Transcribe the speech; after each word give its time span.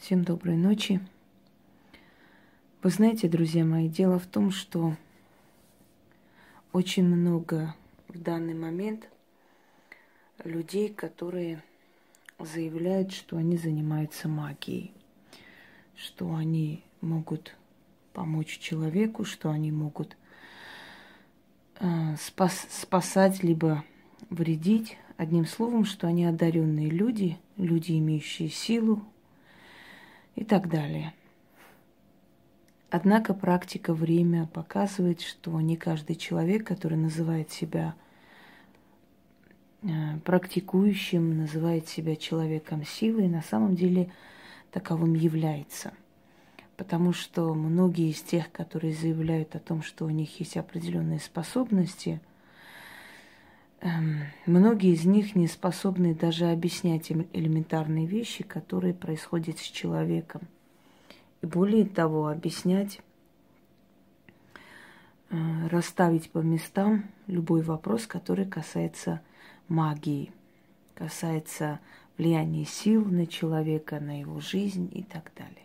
Всем 0.00 0.24
доброй 0.24 0.56
ночи. 0.56 0.98
Вы 2.82 2.88
знаете, 2.88 3.28
друзья 3.28 3.66
мои, 3.66 3.86
дело 3.86 4.18
в 4.18 4.24
том, 4.24 4.50
что 4.50 4.96
очень 6.72 7.04
много 7.04 7.74
в 8.08 8.18
данный 8.18 8.54
момент 8.54 9.10
людей, 10.42 10.88
которые 10.88 11.62
заявляют, 12.38 13.12
что 13.12 13.36
они 13.36 13.58
занимаются 13.58 14.26
магией, 14.26 14.90
что 15.94 16.34
они 16.34 16.82
могут 17.02 17.54
помочь 18.14 18.58
человеку, 18.58 19.26
что 19.26 19.50
они 19.50 19.70
могут 19.70 20.16
э, 21.78 22.16
спас, 22.18 22.66
спасать 22.70 23.42
либо 23.42 23.84
вредить. 24.30 24.96
Одним 25.18 25.44
словом, 25.44 25.84
что 25.84 26.06
они 26.06 26.24
одаренные 26.24 26.88
люди, 26.88 27.36
люди, 27.58 27.98
имеющие 27.98 28.48
силу 28.48 29.04
и 30.34 30.44
так 30.44 30.68
далее. 30.68 31.12
Однако 32.90 33.34
практика 33.34 33.94
время 33.94 34.46
показывает, 34.46 35.20
что 35.20 35.60
не 35.60 35.76
каждый 35.76 36.16
человек, 36.16 36.66
который 36.66 36.98
называет 36.98 37.50
себя 37.50 37.94
э, 39.82 39.88
практикующим, 40.24 41.38
называет 41.38 41.88
себя 41.88 42.16
человеком 42.16 42.84
силы, 42.84 43.28
на 43.28 43.42
самом 43.42 43.76
деле 43.76 44.10
таковым 44.72 45.14
является. 45.14 45.92
Потому 46.76 47.12
что 47.12 47.54
многие 47.54 48.10
из 48.10 48.22
тех, 48.22 48.50
которые 48.50 48.94
заявляют 48.94 49.54
о 49.54 49.60
том, 49.60 49.82
что 49.82 50.04
у 50.06 50.10
них 50.10 50.40
есть 50.40 50.56
определенные 50.56 51.20
способности– 51.20 52.20
многие 54.46 54.92
из 54.92 55.04
них 55.06 55.34
не 55.34 55.46
способны 55.46 56.14
даже 56.14 56.46
объяснять 56.50 57.10
им 57.10 57.26
элементарные 57.32 58.06
вещи, 58.06 58.44
которые 58.44 58.92
происходят 58.92 59.58
с 59.58 59.62
человеком. 59.62 60.42
И 61.40 61.46
более 61.46 61.86
того, 61.86 62.28
объяснять, 62.28 63.00
э, 65.30 65.68
расставить 65.68 66.30
по 66.30 66.38
местам 66.38 67.04
любой 67.26 67.62
вопрос, 67.62 68.06
который 68.06 68.44
касается 68.44 69.22
магии, 69.68 70.32
касается 70.94 71.80
влияния 72.18 72.66
сил 72.66 73.04
на 73.06 73.26
человека, 73.26 73.98
на 74.00 74.20
его 74.20 74.40
жизнь 74.40 74.90
и 74.92 75.02
так 75.02 75.32
далее. 75.34 75.64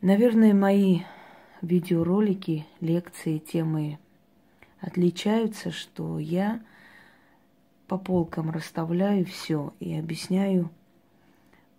Наверное, 0.00 0.54
мои 0.54 1.00
видеоролики, 1.62 2.64
лекции, 2.80 3.38
темы 3.38 3.98
отличаются, 4.80 5.70
что 5.70 6.18
я 6.18 6.60
по 7.88 7.98
полкам 7.98 8.50
расставляю 8.50 9.24
все 9.24 9.72
и 9.80 9.94
объясняю 9.94 10.70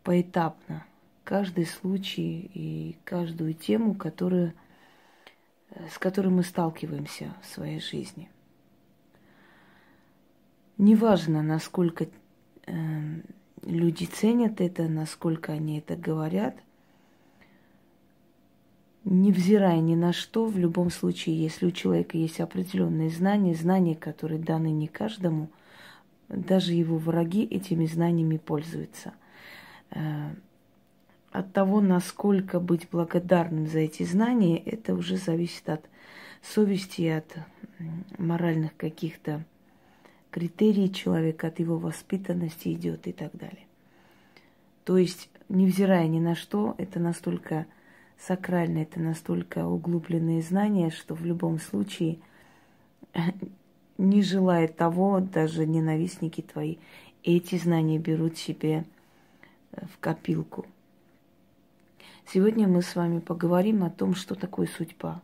поэтапно 0.03 0.85
каждый 1.23 1.65
случай 1.65 2.49
и 2.53 2.95
каждую 3.03 3.53
тему, 3.53 3.93
которую, 3.93 4.53
э, 5.71 5.87
с 5.89 5.97
которой 5.97 6.29
мы 6.29 6.43
сталкиваемся 6.43 7.33
в 7.41 7.45
своей 7.45 7.81
жизни. 7.81 8.29
Неважно, 10.77 11.41
насколько 11.41 12.07
э, 12.65 13.21
люди 13.63 14.05
ценят 14.05 14.61
это, 14.61 14.87
насколько 14.87 15.51
они 15.51 15.79
это 15.79 15.97
говорят, 15.97 16.55
невзирая 19.09 19.80
ни 19.80 19.95
на 19.95 20.11
что, 20.11 20.45
в 20.45 20.58
любом 20.58 20.89
случае, 20.89 21.41
если 21.41 21.66
у 21.66 21.72
человека 21.72 22.17
есть 22.17 22.39
определенные 22.39 23.09
знания, 23.09 23.55
знания, 23.55 23.95
которые 23.95 24.39
даны 24.39 24.72
не 24.72 24.88
каждому, 24.88 25.49
даже 26.27 26.73
его 26.73 26.97
враги 26.97 27.44
этими 27.45 27.86
знаниями 27.86 28.38
пользуются. 28.38 29.14
Э, 29.91 30.31
от 31.31 31.53
того, 31.53 31.80
насколько 31.80 32.59
быть 32.59 32.89
благодарным 32.91 33.67
за 33.67 33.80
эти 33.80 34.03
знания, 34.03 34.58
это 34.58 34.94
уже 34.94 35.17
зависит 35.17 35.69
от 35.69 35.86
совести, 36.42 37.08
от 37.08 37.37
моральных 38.17 38.76
каких-то 38.76 39.45
критерий 40.31 40.92
человека, 40.92 41.48
от 41.48 41.60
его 41.60 41.77
воспитанности 41.77 42.73
идет 42.73 43.08
и 43.08 43.14
так 43.14 43.31
далее. 43.33 43.65
То 44.83 44.98
есть, 44.98 45.30
невзирая 45.48 46.08
ни 46.08 46.20
на 46.20 46.36
что, 46.36 46.76
это 46.77 46.99
настолько 46.99 47.67
сакрально, 48.20 48.80
это 48.80 49.00
настолько 49.00 49.66
углубленные 49.66 50.42
знания, 50.42 50.89
что 50.89 51.16
в 51.16 51.26
любом 51.26 51.60
случае 51.60 52.20
не 53.98 54.22
желая 54.22 54.67
того, 54.67 55.20
даже 55.20 55.66
ненавистники 55.66 56.42
твои, 56.42 56.78
эти 57.23 57.58
знания 57.58 57.98
берут 57.98 58.38
себе 58.38 58.86
э, 59.72 59.86
в 59.94 60.00
копилку. 60.00 60.66
Сегодня 62.32 62.67
мы 62.67 62.82
с 62.82 62.95
вами 62.95 63.20
поговорим 63.20 63.83
о 63.83 63.89
том, 63.89 64.14
что 64.14 64.36
такое 64.36 64.67
судьба. 64.67 65.22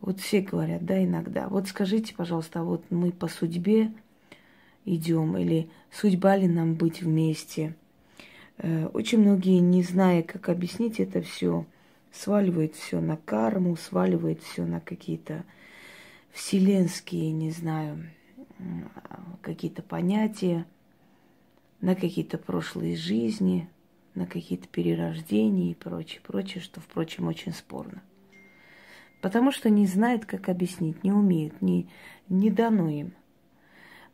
Вот 0.00 0.20
все 0.20 0.40
говорят, 0.40 0.84
да, 0.84 1.02
иногда. 1.02 1.48
Вот 1.48 1.68
скажите, 1.68 2.14
пожалуйста, 2.14 2.64
вот 2.64 2.84
мы 2.90 3.12
по 3.12 3.28
судьбе 3.28 3.92
идем, 4.84 5.36
или 5.36 5.70
судьба 5.92 6.36
ли 6.36 6.48
нам 6.48 6.74
быть 6.74 7.02
вместе? 7.02 7.76
Э, 8.62 8.86
очень 8.86 9.18
многие, 9.18 9.58
не 9.58 9.82
зная, 9.82 10.22
как 10.22 10.48
объяснить 10.48 11.00
это 11.00 11.20
все, 11.20 11.66
сваливает 12.12 12.76
все 12.76 13.00
на 13.00 13.16
карму, 13.16 13.76
сваливает 13.76 14.40
все 14.42 14.64
на 14.64 14.80
какие-то 14.80 15.44
вселенские, 16.30 17.32
не 17.32 17.50
знаю, 17.50 18.08
какие-то 19.42 19.82
понятия, 19.82 20.64
на 21.80 21.96
какие-то 21.96 22.38
прошлые 22.38 22.96
жизни, 22.96 23.68
на 24.14 24.26
какие-то 24.26 24.68
перерождения 24.68 25.72
и 25.72 25.74
прочее, 25.74 26.20
прочее, 26.24 26.62
что, 26.62 26.80
впрочем, 26.80 27.26
очень 27.26 27.52
спорно. 27.52 28.00
Потому 29.20 29.50
что 29.50 29.70
не 29.70 29.86
знают, 29.86 30.24
как 30.24 30.48
объяснить, 30.48 31.02
не 31.02 31.12
умеют, 31.12 31.60
не, 31.60 31.88
не 32.28 32.50
дано 32.50 32.88
им. 32.88 33.12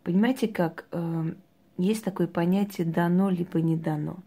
Понимаете, 0.02 0.48
как 0.48 0.86
э, 0.92 1.34
есть 1.76 2.04
такое 2.04 2.26
понятие 2.26 2.86
дано 2.86 3.28
либо 3.28 3.60
не 3.60 3.76
дано. 3.76 4.18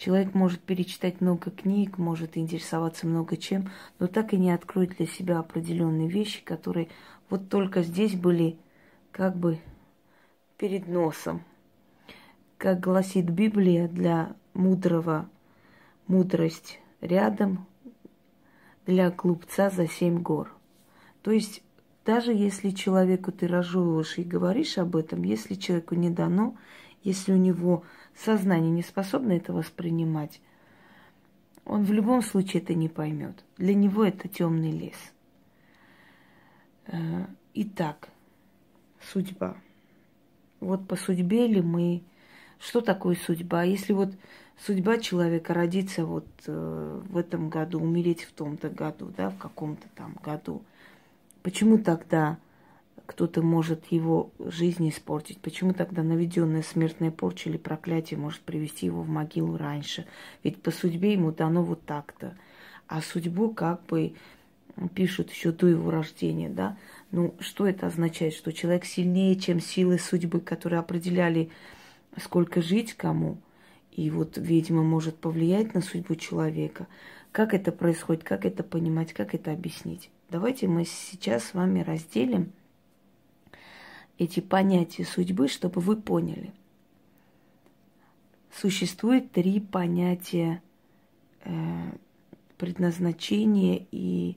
Человек 0.00 0.32
может 0.32 0.60
перечитать 0.60 1.20
много 1.20 1.50
книг, 1.50 1.98
может 1.98 2.38
интересоваться 2.38 3.06
много 3.06 3.36
чем, 3.36 3.68
но 3.98 4.06
так 4.06 4.32
и 4.32 4.38
не 4.38 4.50
откроет 4.50 4.96
для 4.96 5.04
себя 5.04 5.38
определенные 5.38 6.08
вещи, 6.08 6.42
которые 6.42 6.88
вот 7.28 7.50
только 7.50 7.82
здесь 7.82 8.14
были 8.14 8.56
как 9.12 9.36
бы 9.36 9.58
перед 10.56 10.88
носом. 10.88 11.44
Как 12.56 12.80
гласит 12.80 13.28
Библия, 13.28 13.88
для 13.88 14.34
мудрого 14.54 15.28
мудрость 16.06 16.80
рядом, 17.02 17.66
для 18.86 19.10
глупца 19.10 19.68
за 19.68 19.86
семь 19.86 20.22
гор. 20.22 20.50
То 21.20 21.30
есть 21.30 21.62
даже 22.06 22.32
если 22.32 22.70
человеку 22.70 23.32
ты 23.32 23.46
разжевываешь 23.46 24.16
и 24.16 24.22
говоришь 24.22 24.78
об 24.78 24.96
этом, 24.96 25.24
если 25.24 25.56
человеку 25.56 25.94
не 25.94 26.08
дано, 26.08 26.56
если 27.02 27.34
у 27.34 27.36
него 27.36 27.84
сознание 28.24 28.70
не 28.70 28.82
способно 28.82 29.32
это 29.32 29.52
воспринимать, 29.52 30.40
он 31.64 31.84
в 31.84 31.92
любом 31.92 32.22
случае 32.22 32.62
это 32.62 32.74
не 32.74 32.88
поймет. 32.88 33.44
Для 33.56 33.74
него 33.74 34.04
это 34.04 34.28
темный 34.28 34.72
лес. 34.72 34.96
Э, 36.86 37.26
итак, 37.54 38.08
судьба. 39.12 39.56
Вот 40.60 40.86
по 40.86 40.96
судьбе 40.96 41.46
ли 41.46 41.60
мы... 41.60 42.02
Что 42.58 42.82
такое 42.82 43.14
судьба? 43.14 43.62
Если 43.62 43.92
вот 43.94 44.10
судьба 44.58 44.98
человека 44.98 45.54
родиться 45.54 46.04
вот 46.04 46.26
э, 46.46 47.00
в 47.08 47.16
этом 47.16 47.48
году, 47.48 47.80
умереть 47.80 48.24
в 48.24 48.32
том-то 48.32 48.68
году, 48.68 49.12
да, 49.16 49.30
в 49.30 49.38
каком-то 49.38 49.86
там 49.94 50.14
году, 50.22 50.62
почему 51.42 51.78
тогда 51.78 52.38
кто-то 53.10 53.42
может 53.42 53.86
его 53.86 54.30
жизнь 54.38 54.88
испортить. 54.88 55.40
Почему 55.40 55.74
тогда 55.74 56.04
наведенная 56.04 56.62
смертная 56.62 57.10
порча 57.10 57.48
или 57.48 57.56
проклятие 57.56 58.20
может 58.20 58.38
привести 58.42 58.86
его 58.86 59.02
в 59.02 59.08
могилу 59.08 59.56
раньше? 59.56 60.06
Ведь 60.44 60.62
по 60.62 60.70
судьбе 60.70 61.14
ему 61.14 61.32
дано 61.32 61.64
вот 61.64 61.84
так-то. 61.84 62.36
А 62.86 63.02
судьбу 63.02 63.52
как 63.52 63.84
бы 63.86 64.14
пишут 64.94 65.32
еще 65.32 65.50
до 65.50 65.66
его 65.66 65.90
рождения, 65.90 66.48
да? 66.48 66.76
Ну, 67.10 67.34
что 67.40 67.66
это 67.66 67.88
означает? 67.88 68.32
Что 68.32 68.52
человек 68.52 68.84
сильнее, 68.84 69.34
чем 69.34 69.58
силы 69.58 69.98
судьбы, 69.98 70.38
которые 70.38 70.78
определяли, 70.78 71.50
сколько 72.16 72.62
жить 72.62 72.94
кому. 72.94 73.38
И 73.90 74.08
вот 74.08 74.38
ведьма 74.38 74.84
может 74.84 75.16
повлиять 75.16 75.74
на 75.74 75.80
судьбу 75.80 76.14
человека. 76.14 76.86
Как 77.32 77.54
это 77.54 77.72
происходит, 77.72 78.22
как 78.22 78.44
это 78.44 78.62
понимать, 78.62 79.12
как 79.12 79.34
это 79.34 79.50
объяснить? 79.50 80.10
Давайте 80.30 80.68
мы 80.68 80.84
сейчас 80.84 81.42
с 81.42 81.54
вами 81.54 81.80
разделим 81.80 82.52
эти 84.20 84.40
понятия 84.40 85.06
судьбы, 85.06 85.48
чтобы 85.48 85.80
вы 85.80 85.96
поняли. 85.96 86.52
Существует 88.52 89.32
три 89.32 89.60
понятия 89.60 90.62
э, 91.42 91.92
предназначения 92.58 93.86
и, 93.90 94.36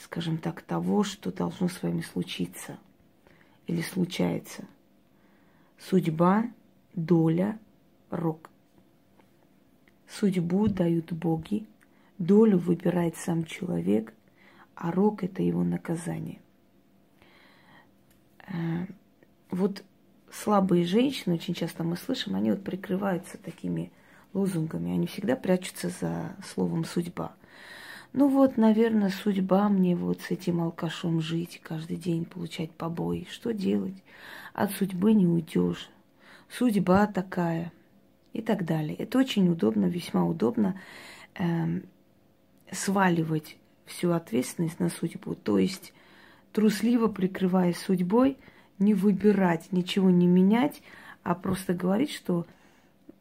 скажем 0.00 0.38
так, 0.38 0.62
того, 0.62 1.04
что 1.04 1.30
должно 1.30 1.68
с 1.68 1.82
вами 1.82 2.00
случиться 2.00 2.78
или 3.66 3.82
случается. 3.82 4.64
Судьба, 5.78 6.46
доля, 6.94 7.58
рок. 8.08 8.48
Судьбу 10.08 10.68
дают 10.68 11.12
боги, 11.12 11.66
долю 12.16 12.56
выбирает 12.56 13.14
сам 13.18 13.44
человек, 13.44 14.14
а 14.74 14.90
рок– 14.90 15.22
это 15.22 15.42
его 15.42 15.64
наказание. 15.64 16.40
Вот 19.68 19.84
слабые 20.32 20.86
женщины, 20.86 21.34
очень 21.34 21.52
часто 21.52 21.84
мы 21.84 21.98
слышим, 21.98 22.34
они 22.34 22.50
вот 22.50 22.64
прикрываются 22.64 23.36
такими 23.36 23.92
лозунгами, 24.32 24.92
они 24.92 25.06
всегда 25.06 25.36
прячутся 25.36 25.90
за 25.90 26.36
словом 26.54 26.86
«судьба». 26.86 27.32
Ну 28.14 28.28
вот, 28.28 28.56
наверное, 28.56 29.10
судьба 29.10 29.68
мне 29.68 29.94
вот 29.94 30.22
с 30.22 30.30
этим 30.30 30.62
алкашом 30.62 31.20
жить, 31.20 31.60
каждый 31.62 31.98
день 31.98 32.24
получать 32.24 32.70
побои. 32.70 33.26
Что 33.30 33.52
делать? 33.52 34.02
От 34.54 34.70
судьбы 34.72 35.12
не 35.12 35.26
уйдешь. 35.26 35.90
Судьба 36.48 37.06
такая 37.06 37.70
и 38.32 38.40
так 38.40 38.64
далее. 38.64 38.94
Это 38.94 39.18
очень 39.18 39.50
удобно, 39.50 39.84
весьма 39.84 40.24
удобно 40.24 40.80
э, 41.38 41.82
сваливать 42.72 43.58
всю 43.84 44.12
ответственность 44.12 44.80
на 44.80 44.88
судьбу. 44.88 45.34
То 45.34 45.58
есть 45.58 45.92
трусливо 46.54 47.08
прикрываясь 47.08 47.76
судьбой, 47.76 48.38
не 48.78 48.94
выбирать, 48.94 49.72
ничего 49.72 50.10
не 50.10 50.26
менять, 50.26 50.82
а 51.22 51.34
просто 51.34 51.74
говорить, 51.74 52.12
что 52.12 52.46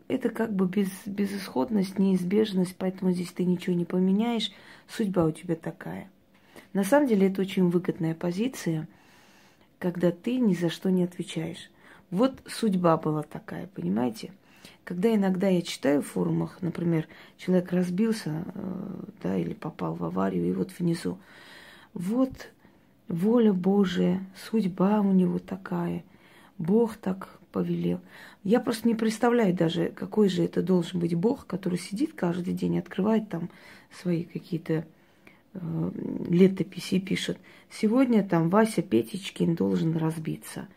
это 0.08 0.30
как 0.30 0.54
бы 0.54 0.68
без, 0.68 0.90
безысходность, 1.06 2.00
неизбежность, 2.00 2.76
поэтому 2.78 3.12
здесь 3.12 3.32
ты 3.32 3.46
ничего 3.46 3.76
не 3.76 3.86
поменяешь, 3.86 4.52
судьба 4.88 5.26
у 5.26 5.32
тебя 5.32 5.56
такая. 5.56 6.10
На 6.74 6.84
самом 6.84 7.08
деле 7.08 7.28
это 7.28 7.42
очень 7.42 7.70
выгодная 7.70 8.16
позиция, 8.16 8.88
когда 9.80 10.12
ты 10.12 10.40
ни 10.40 10.54
за 10.54 10.70
что 10.70 10.90
не 10.90 11.04
отвечаешь. 11.04 11.70
Вот 12.10 12.42
судьба 12.48 12.98
была 12.98 13.24
такая, 13.24 13.68
понимаете? 13.68 14.32
Когда 14.84 15.14
иногда 15.14 15.50
я 15.50 15.62
читаю 15.62 16.02
в 16.02 16.08
форумах, 16.08 16.62
например, 16.62 17.08
человек 17.38 17.72
разбился, 17.74 18.46
э, 18.56 19.04
да, 19.22 19.38
или 19.38 19.54
попал 19.54 19.96
в 19.96 20.04
аварию, 20.06 20.48
и 20.48 20.54
вот 20.54 20.72
внизу, 20.78 21.18
вот 21.94 22.50
воля 23.08 23.54
Божия, 23.54 24.26
судьба 24.50 25.02
у 25.02 25.12
него 25.12 25.40
такая, 25.40 26.04
Бог 26.58 26.98
так 26.98 27.40
повелел. 27.52 28.00
Я 28.44 28.60
просто 28.60 28.88
не 28.88 28.96
представляю 28.96 29.54
даже, 29.54 29.90
какой 29.90 30.30
же 30.30 30.44
это 30.44 30.62
должен 30.62 31.00
быть 31.00 31.16
Бог, 31.16 31.46
который 31.48 31.80
сидит 31.80 32.14
каждый 32.14 32.54
день, 32.54 32.80
открывает 32.80 33.30
там 33.30 33.50
свои 33.92 34.24
какие-то 34.24 34.86
э, 35.54 35.92
летописи 36.30 36.96
и 36.96 37.00
пишет. 37.00 37.38
Сегодня 37.70 38.24
там 38.24 38.50
Вася 38.50 38.82
Петечкин 38.82 39.56
должен 39.56 39.98
разбиться. 39.98 40.68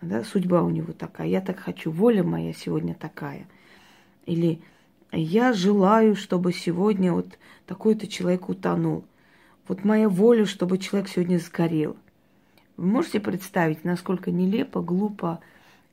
Да, 0.00 0.22
судьба 0.22 0.62
у 0.62 0.70
него 0.70 0.92
такая. 0.92 1.26
Я 1.26 1.40
так 1.40 1.58
хочу, 1.58 1.90
воля 1.90 2.22
моя 2.22 2.52
сегодня 2.52 2.94
такая. 2.94 3.46
Или 4.26 4.60
я 5.12 5.52
желаю, 5.52 6.14
чтобы 6.14 6.52
сегодня 6.52 7.12
вот 7.12 7.38
такой-то 7.66 8.06
человек 8.06 8.48
утонул. 8.48 9.04
Вот 9.70 9.84
моя 9.84 10.08
воля, 10.08 10.46
чтобы 10.46 10.78
человек 10.78 11.08
сегодня 11.08 11.38
сгорел. 11.38 11.96
Вы 12.76 12.86
можете 12.86 13.20
представить, 13.20 13.84
насколько 13.84 14.32
нелепо, 14.32 14.82
глупо 14.82 15.38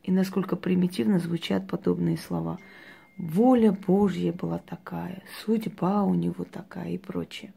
и 0.02 0.12
насколько 0.12 0.56
примитивно 0.56 1.20
звучат 1.20 1.68
подобные 1.68 2.18
слова. 2.18 2.58
Воля 3.20 3.72
Божья 3.72 4.34
была 4.34 4.58
такая, 4.58 5.22
судьба 5.46 6.02
у 6.02 6.16
него 6.16 6.44
такая 6.44 6.94
и 6.94 6.98
прочее. 6.98 7.54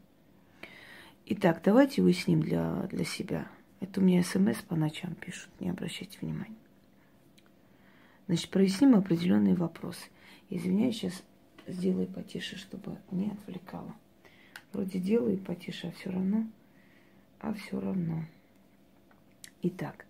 Итак, 1.24 1.62
давайте 1.64 2.02
уясним 2.02 2.42
для, 2.42 2.86
для 2.92 3.06
себя. 3.06 3.48
Это 3.80 4.02
у 4.02 4.04
меня 4.04 4.22
смс 4.22 4.58
по 4.58 4.76
ночам 4.76 5.14
пишут, 5.14 5.48
не 5.58 5.70
обращайте 5.70 6.18
внимания. 6.20 6.58
Значит, 8.26 8.50
проясним 8.50 8.94
определенные 8.94 9.54
вопросы. 9.54 10.10
Извиняюсь, 10.50 10.96
сейчас 10.96 11.22
сделаю 11.66 12.08
потише, 12.08 12.58
чтобы 12.58 12.98
не 13.10 13.30
отвлекало. 13.30 13.94
Вроде 14.72 14.98
делаю 14.98 15.38
потише, 15.38 15.88
а 15.88 15.90
все 15.92 16.10
равно, 16.10 16.46
а 17.40 17.52
все 17.54 17.80
равно. 17.80 18.24
Итак, 19.62 20.06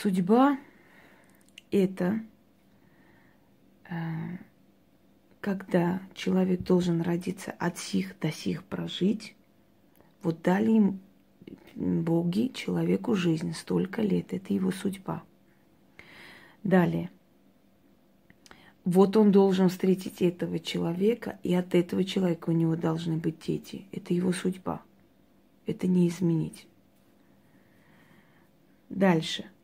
Судьба– 0.00 0.56
это 1.72 2.20
э, 3.90 3.94
когда 5.40 6.00
человек 6.14 6.62
должен 6.62 7.00
родиться 7.00 7.50
от 7.58 7.78
сих 7.78 8.16
до 8.20 8.30
сих 8.30 8.62
прожить, 8.62 9.34
вот 10.22 10.40
дали 10.42 10.70
им 10.70 11.00
боги 11.74 12.52
человеку 12.54 13.16
жизнь 13.16 13.52
столько 13.54 14.02
лет, 14.02 14.32
это 14.32 14.54
его 14.54 14.70
судьба. 14.70 15.24
Далее. 16.62 17.10
Вот 18.90 19.18
он 19.18 19.32
должен 19.32 19.68
встретить 19.68 20.22
этого 20.22 20.58
человека, 20.58 21.38
и 21.42 21.52
от 21.54 21.74
этого 21.74 22.04
человека 22.04 22.48
у 22.48 22.52
него 22.52 22.74
должны 22.74 23.18
быть 23.18 23.36
дети. 23.46 23.84
Это 23.92 24.14
его 24.14 24.32
судьба. 24.32 24.80
Это 25.66 25.86
не 25.86 26.08
изменить. 26.08 26.66
Дальше– 28.88 29.44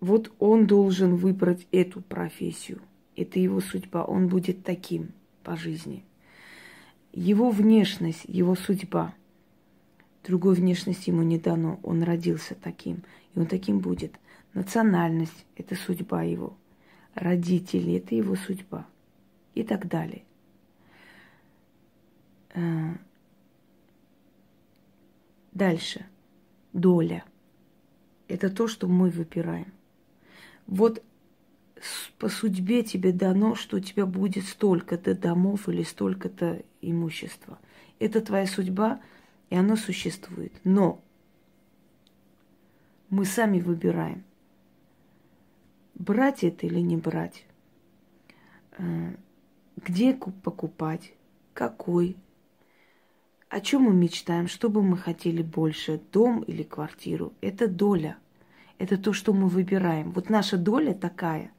вот 0.00 0.32
он 0.40 0.66
должен 0.66 1.14
выбрать 1.16 1.66
эту 1.72 2.00
профессию. 2.00 2.80
Это 3.16 3.40
его 3.40 3.60
судьба. 3.60 4.04
Он 4.04 4.28
будет 4.28 4.64
таким 4.64 5.10
по 5.42 5.56
жизни. 5.56 6.04
Его 7.12 7.50
внешность, 7.50 8.24
его 8.26 8.54
судьба. 8.54 9.14
Другой 10.24 10.54
внешности 10.54 11.10
ему 11.10 11.22
не 11.22 11.38
дано. 11.38 11.80
Он 11.82 12.02
родился 12.02 12.54
таким. 12.54 13.02
И 13.34 13.38
он 13.38 13.46
таким 13.46 13.80
будет. 13.80 14.12
Национальность– 14.54 15.46
это 15.56 15.74
судьба 15.74 16.22
его. 16.22 16.56
Родители– 17.14 17.94
это 17.96 18.14
его 18.14 18.36
судьба. 18.36 18.86
И 19.54 19.64
так 19.64 19.88
далее. 19.88 20.22
Э, 22.54 22.94
дальше. 25.52 26.06
Доля. 26.72 27.24
Это 28.28 28.50
то, 28.50 28.68
что 28.68 28.86
мы 28.88 29.10
выбираем 29.10 29.72
вот 30.68 31.02
по 32.18 32.28
судьбе 32.28 32.82
тебе 32.82 33.12
дано, 33.12 33.54
что 33.54 33.78
у 33.78 33.80
тебя 33.80 34.06
будет 34.06 34.44
столько-то 34.44 35.14
домов 35.14 35.68
или 35.68 35.82
столько-то 35.82 36.62
имущества. 36.82 37.58
Это 37.98 38.20
твоя 38.20 38.46
судьба, 38.46 39.00
и 39.50 39.56
оно 39.56 39.76
существует. 39.76 40.52
Но 40.64 41.00
мы 43.08 43.24
сами 43.24 43.60
выбираем, 43.60 44.24
брать 45.98 46.44
это 46.44 46.66
или 46.66 46.80
не 46.80 46.96
брать, 46.96 47.44
э, 48.78 49.14
где 49.76 50.14
покупать, 50.14 51.12
какой, 51.52 52.16
о 53.48 53.60
чем 53.60 53.82
мы 53.82 53.94
мечтаем, 53.94 54.48
что 54.48 54.68
бы 54.68 54.82
мы 54.82 54.96
хотели 54.96 55.42
больше, 55.42 56.00
дом 56.12 56.42
или 56.42 56.62
квартиру. 56.62 57.32
Это 57.40 57.68
доля– 57.68 58.16
это 58.78 58.96
то, 58.96 59.12
что 59.12 59.32
мы 59.32 59.48
выбираем. 59.48 60.12
Вот 60.12 60.30
наша 60.30 60.56
доля 60.56 60.94
такая, 60.94 61.50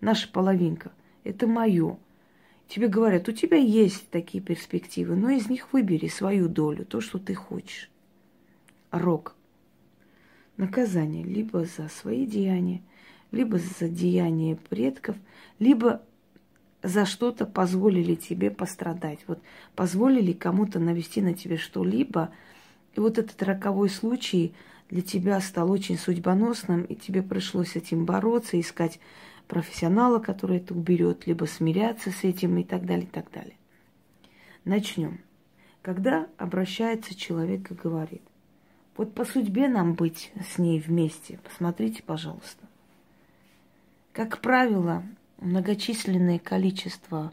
наша 0.00 0.30
половинка, 0.30 0.92
это 1.24 1.46
мое. 1.46 1.98
Тебе 2.68 2.88
говорят, 2.88 3.28
у 3.28 3.32
тебя 3.32 3.58
есть 3.58 4.08
такие 4.10 4.42
перспективы, 4.42 5.16
но 5.16 5.30
из 5.30 5.48
них 5.48 5.72
выбери 5.72 6.06
свою 6.06 6.48
долю, 6.48 6.86
то, 6.86 7.00
что 7.00 7.18
ты 7.18 7.34
хочешь. 7.34 7.90
Рок. 8.90 9.34
Наказание 10.56 11.24
либо 11.24 11.64
за 11.64 11.88
свои 11.88 12.26
деяния, 12.26 12.82
либо 13.32 13.58
за 13.58 13.88
деяния 13.88 14.56
предков, 14.68 15.16
либо 15.58 16.02
за 16.82 17.06
что-то 17.06 17.44
позволили 17.46 18.14
тебе 18.14 18.50
пострадать. 18.50 19.18
Вот 19.26 19.40
позволили 19.74 20.32
кому-то 20.32 20.78
навести 20.78 21.20
на 21.20 21.34
тебе 21.34 21.56
что-либо. 21.56 22.32
И 22.94 23.00
вот 23.00 23.18
этот 23.18 23.42
роковой 23.42 23.88
случай– 23.88 24.54
для 24.92 25.00
тебя 25.00 25.40
стал 25.40 25.70
очень 25.70 25.96
судьбоносным, 25.96 26.82
и 26.82 26.94
тебе 26.94 27.22
пришлось 27.22 27.70
с 27.70 27.76
этим 27.76 28.04
бороться, 28.04 28.60
искать 28.60 29.00
профессионала, 29.48 30.18
который 30.18 30.58
это 30.58 30.74
уберет, 30.74 31.26
либо 31.26 31.46
смиряться 31.46 32.10
с 32.10 32.24
этим 32.24 32.58
и 32.58 32.62
так 32.62 32.84
далее, 32.84 33.06
и 33.06 33.10
так 33.10 33.30
далее. 33.30 33.56
Начнем. 34.66 35.20
Когда 35.80 36.28
обращается 36.36 37.14
человек 37.14 37.70
и 37.70 37.74
говорит, 37.74 38.20
вот 38.94 39.14
по 39.14 39.24
судьбе 39.24 39.66
нам 39.66 39.94
быть 39.94 40.30
с 40.52 40.58
ней 40.58 40.78
вместе, 40.78 41.40
посмотрите, 41.42 42.02
пожалуйста. 42.02 42.68
Как 44.12 44.40
правило, 44.40 45.02
многочисленное 45.38 46.38
количество, 46.38 47.32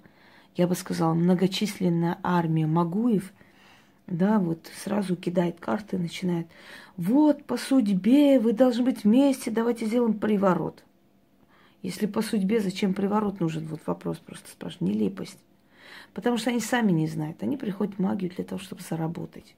я 0.55 0.67
бы 0.67 0.75
сказала, 0.75 1.13
многочисленная 1.13 2.17
армия 2.23 2.67
Магуев– 2.67 3.33
да, 4.09 4.39
вот 4.39 4.69
сразу 4.83 5.15
кидает 5.15 5.59
карты, 5.59 5.97
начинает, 5.97 6.47
вот 6.97 7.43
по 7.45 7.57
судьбе 7.57 8.39
вы 8.39 8.53
должны 8.53 8.83
быть 8.83 9.03
вместе, 9.03 9.51
давайте 9.51 9.85
сделаем 9.85 10.17
приворот. 10.17 10.83
Если 11.81 12.07
по 12.07 12.21
судьбе, 12.21 12.59
зачем 12.59 12.93
приворот 12.93 13.39
нужен? 13.39 13.67
Вот 13.67 13.81
вопрос 13.85 14.17
просто 14.17 14.49
спрашиваю. 14.49 14.91
Нелепость. 14.91 15.37
Потому 16.13 16.37
что 16.37 16.49
они 16.49 16.59
сами 16.59 16.91
не 16.91 17.07
знают. 17.07 17.41
Они 17.41 17.55
приходят 17.55 17.95
в 17.95 17.99
магию 17.99 18.31
для 18.31 18.43
того, 18.43 18.59
чтобы 18.59 18.81
заработать. 18.81 19.55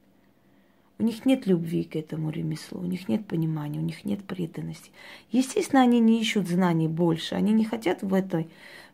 У 0.99 1.03
них 1.03 1.25
нет 1.25 1.47
любви 1.47 1.83
к 1.83 1.95
этому 1.95 2.29
ремеслу, 2.29 2.79
у 2.81 2.85
них 2.85 3.07
нет 3.07 3.25
понимания, 3.25 3.79
у 3.79 3.83
них 3.83 4.05
нет 4.05 4.23
преданности. 4.23 4.91
Естественно, 5.31 5.81
они 5.81 5.99
не 5.99 6.21
ищут 6.21 6.47
знаний 6.47 6.87
больше, 6.87 7.35
они 7.35 7.53
не 7.53 7.65
хотят 7.65 8.03
в, 8.03 8.13
этой, 8.13 8.47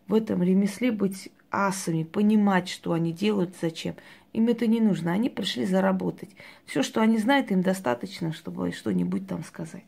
в 0.07 0.13
этом 0.13 0.41
ремесле 0.41 0.91
быть 0.91 1.29
асами, 1.51 2.03
понимать, 2.03 2.69
что 2.69 2.93
они 2.93 3.11
делают, 3.11 3.55
зачем. 3.61 3.95
Им 4.33 4.47
это 4.47 4.67
не 4.67 4.79
нужно, 4.79 5.11
они 5.11 5.29
пришли 5.29 5.65
заработать. 5.65 6.29
Все, 6.65 6.83
что 6.83 7.01
они 7.01 7.17
знают, 7.17 7.51
им 7.51 7.61
достаточно, 7.61 8.31
чтобы 8.33 8.71
что-нибудь 8.71 9.27
там 9.27 9.43
сказать. 9.43 9.85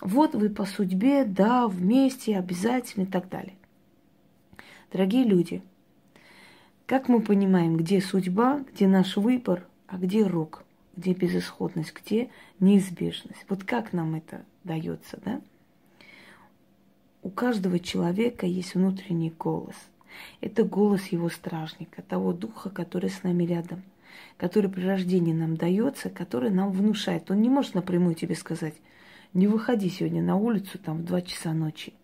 Вот 0.00 0.34
вы 0.34 0.50
по 0.50 0.64
судьбе, 0.64 1.24
да, 1.24 1.68
вместе, 1.68 2.36
обязательно 2.36 3.04
и 3.04 3.06
так 3.06 3.28
далее. 3.28 3.54
Дорогие 4.92 5.24
люди, 5.24 5.62
как 6.86 7.08
мы 7.08 7.20
понимаем, 7.20 7.76
где 7.76 8.00
судьба, 8.00 8.64
где 8.72 8.86
наш 8.86 9.16
выбор, 9.16 9.66
а 9.86 9.96
где 9.96 10.24
рок, 10.26 10.64
где 10.96 11.12
безысходность, 11.12 11.94
где 11.94 12.30
неизбежность? 12.60 13.44
Вот 13.48 13.64
как 13.64 13.92
нам 13.92 14.14
это 14.14 14.44
дается, 14.64 15.18
да? 15.24 15.40
У 17.22 17.30
каждого 17.30 17.78
человека 17.78 18.46
есть 18.46 18.74
внутренний 18.74 19.30
голос. 19.30 19.76
Это 20.40 20.64
голос 20.64 21.06
его 21.06 21.28
стражника, 21.28 22.02
того 22.02 22.32
духа, 22.32 22.68
который 22.68 23.10
с 23.10 23.22
нами 23.22 23.44
рядом, 23.44 23.82
который 24.36 24.70
при 24.70 24.84
рождении 24.84 25.32
нам 25.32 25.56
дается, 25.56 26.10
который 26.10 26.50
нам 26.50 26.72
внушает. 26.72 27.30
Он 27.30 27.40
не 27.40 27.48
может 27.48 27.74
напрямую 27.74 28.14
тебе 28.14 28.34
сказать, 28.34 28.74
не 29.34 29.46
выходи 29.46 29.88
сегодня 29.88 30.22
на 30.22 30.36
улицу 30.36 30.78
там 30.78 30.98
в 30.98 31.04
два 31.04 31.22
часа 31.22 31.54
ночи, 31.54 31.94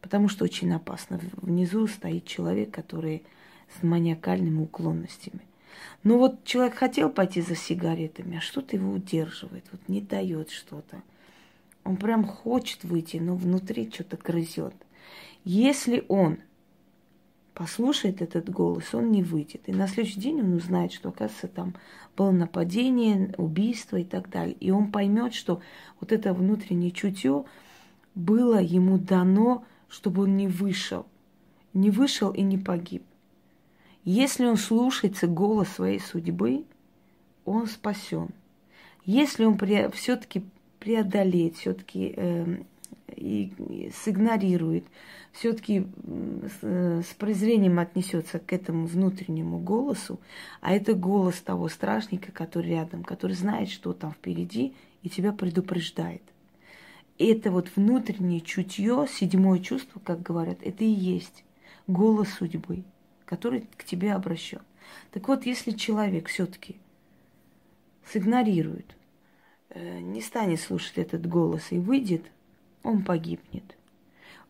потому 0.00 0.28
что 0.28 0.44
очень 0.44 0.72
опасно. 0.74 1.20
Внизу 1.40 1.86
стоит 1.86 2.26
человек, 2.26 2.70
который 2.70 3.22
с 3.78 3.82
маниакальными 3.82 4.60
уклонностями. 4.60 5.40
Но 6.04 6.18
вот 6.18 6.44
человек 6.44 6.74
хотел 6.74 7.10
пойти 7.10 7.40
за 7.40 7.56
сигаретами, 7.56 8.38
а 8.38 8.40
что-то 8.40 8.76
его 8.76 8.92
удерживает, 8.92 9.64
вот 9.72 9.80
не 9.88 10.00
дает 10.00 10.50
что-то. 10.50 11.02
Он 11.84 11.96
прям 11.96 12.24
хочет 12.24 12.84
выйти, 12.84 13.16
но 13.16 13.34
внутри 13.34 13.90
что-то 13.90 14.16
грызет. 14.16 14.74
Если 15.44 16.04
он 16.08 16.38
послушает 17.58 18.22
этот 18.22 18.48
голос, 18.48 18.94
он 18.94 19.10
не 19.10 19.24
выйдет. 19.24 19.62
И 19.66 19.72
на 19.72 19.88
следующий 19.88 20.20
день 20.20 20.40
он 20.40 20.52
узнает, 20.52 20.92
что, 20.92 21.08
оказывается, 21.08 21.48
там 21.48 21.74
было 22.16 22.30
нападение, 22.30 23.34
убийство 23.36 23.96
и 23.96 24.04
так 24.04 24.30
далее. 24.30 24.54
И 24.60 24.70
он 24.70 24.92
поймет, 24.92 25.34
что 25.34 25.60
вот 25.98 26.12
это 26.12 26.32
внутреннее 26.34 26.92
чутье 26.92 27.44
было 28.14 28.60
ему 28.60 28.98
дано, 28.98 29.64
чтобы 29.88 30.22
он 30.22 30.36
не 30.36 30.46
вышел. 30.46 31.06
Не 31.74 31.90
вышел 31.90 32.30
и 32.30 32.42
не 32.42 32.58
погиб. 32.58 33.02
Если 34.10 34.46
он 34.46 34.56
слушается 34.56 35.26
голос 35.26 35.68
своей 35.68 36.00
судьбы, 36.00 36.64
он 37.44 37.66
спасен. 37.66 38.30
Если 39.04 39.44
он 39.44 39.58
все-таки 39.90 40.44
преодолеет, 40.78 41.56
все-таки 41.56 42.14
э, 42.16 42.56
и, 43.14 43.52
и 43.58 43.92
сигнорирует, 44.06 44.86
все-таки 45.32 45.86
с, 46.62 46.64
с 47.04 47.14
презрением 47.18 47.78
отнесется 47.78 48.38
к 48.38 48.50
этому 48.54 48.86
внутреннему 48.86 49.58
голосу, 49.58 50.18
а 50.62 50.72
это 50.72 50.94
голос 50.94 51.42
того 51.42 51.68
стражника, 51.68 52.32
который 52.32 52.70
рядом, 52.70 53.04
который 53.04 53.36
знает, 53.36 53.68
что 53.68 53.92
там 53.92 54.12
впереди, 54.12 54.72
и 55.02 55.10
тебя 55.10 55.32
предупреждает. 55.32 56.22
Это 57.18 57.50
вот 57.50 57.68
внутреннее 57.76 58.40
чутье, 58.40 59.06
седьмое 59.06 59.58
чувство, 59.58 60.00
как 60.02 60.22
говорят, 60.22 60.60
это 60.62 60.82
и 60.82 60.88
есть 60.88 61.44
голос 61.86 62.30
судьбы, 62.30 62.84
который 63.28 63.68
к 63.76 63.84
тебе 63.84 64.14
обращен. 64.14 64.62
Так 65.12 65.28
вот, 65.28 65.46
если 65.46 65.72
человек 65.72 66.28
все-таки 66.28 66.76
сигнорирует, 68.12 68.96
э, 69.70 70.00
не 70.00 70.22
станет 70.22 70.60
слушать 70.60 70.96
этот 70.98 71.26
голос 71.26 71.70
и 71.70 71.78
выйдет– 71.78 72.24
он 72.82 73.02
погибнет. 73.02 73.76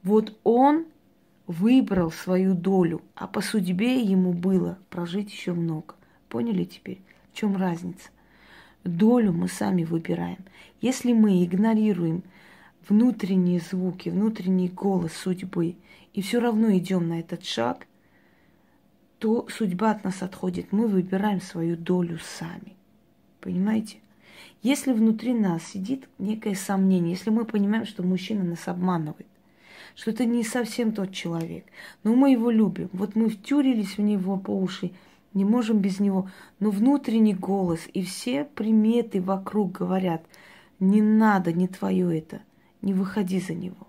Вот 0.02 0.38
он 0.44 0.86
выбрал 1.46 2.10
свою 2.10 2.54
долю, 2.54 3.02
а 3.14 3.26
по 3.26 3.40
судьбе 3.40 4.00
ему 4.00 4.32
было 4.32 4.78
прожить 4.90 5.32
еще 5.32 5.52
много. 5.52 5.94
Поняли 6.28 6.64
теперь, 6.64 7.00
в 7.32 7.36
чем 7.36 7.56
разница? 7.56 8.10
Долю 8.84 9.32
мы 9.32 9.48
сами 9.48 9.84
выбираем. 9.84 10.38
Если 10.80 11.12
мы 11.12 11.44
игнорируем 11.44 12.22
внутренние 12.88 13.60
звуки, 13.60 14.08
внутренний 14.08 14.68
голос 14.68 15.12
судьбы, 15.12 15.76
и 16.12 16.22
все 16.22 16.40
равно 16.40 16.76
идем 16.76 17.08
на 17.08 17.20
этот 17.20 17.44
шаг, 17.44 17.86
то 19.18 19.46
судьба 19.48 19.90
от 19.90 20.04
нас 20.04 20.22
отходит. 20.22 20.72
Мы 20.72 20.86
выбираем 20.86 21.40
свою 21.40 21.76
долю 21.76 22.18
сами. 22.38 22.76
Понимаете? 23.40 23.98
Если 24.62 24.92
внутри 24.92 25.34
нас 25.34 25.64
сидит 25.64 26.08
некое 26.18 26.54
сомнение, 26.54 27.12
если 27.12 27.30
мы 27.30 27.44
понимаем, 27.44 27.86
что 27.86 28.02
мужчина 28.02 28.44
нас 28.44 28.66
обманывает, 28.66 29.26
что 29.94 30.10
это 30.10 30.24
не 30.24 30.44
совсем 30.44 30.92
тот 30.92 31.12
человек, 31.12 31.64
но 32.04 32.14
мы 32.14 32.32
его 32.32 32.50
любим, 32.50 32.88
вот 32.92 33.16
мы 33.16 33.28
втюрились 33.28 33.98
в 33.98 34.00
него 34.00 34.36
по 34.36 34.50
уши, 34.50 34.92
не 35.34 35.44
можем 35.44 35.78
без 35.78 36.00
него, 36.00 36.30
но 36.60 36.70
внутренний 36.70 37.34
голос 37.34 37.80
и 37.92 38.02
все 38.02 38.44
приметы 38.44 39.20
вокруг 39.20 39.72
говорят, 39.72 40.22
не 40.80 41.02
надо, 41.02 41.52
не 41.52 41.68
твое 41.68 42.18
это, 42.18 42.40
не 42.80 42.94
выходи 42.94 43.40
за 43.40 43.54
него. 43.54 43.87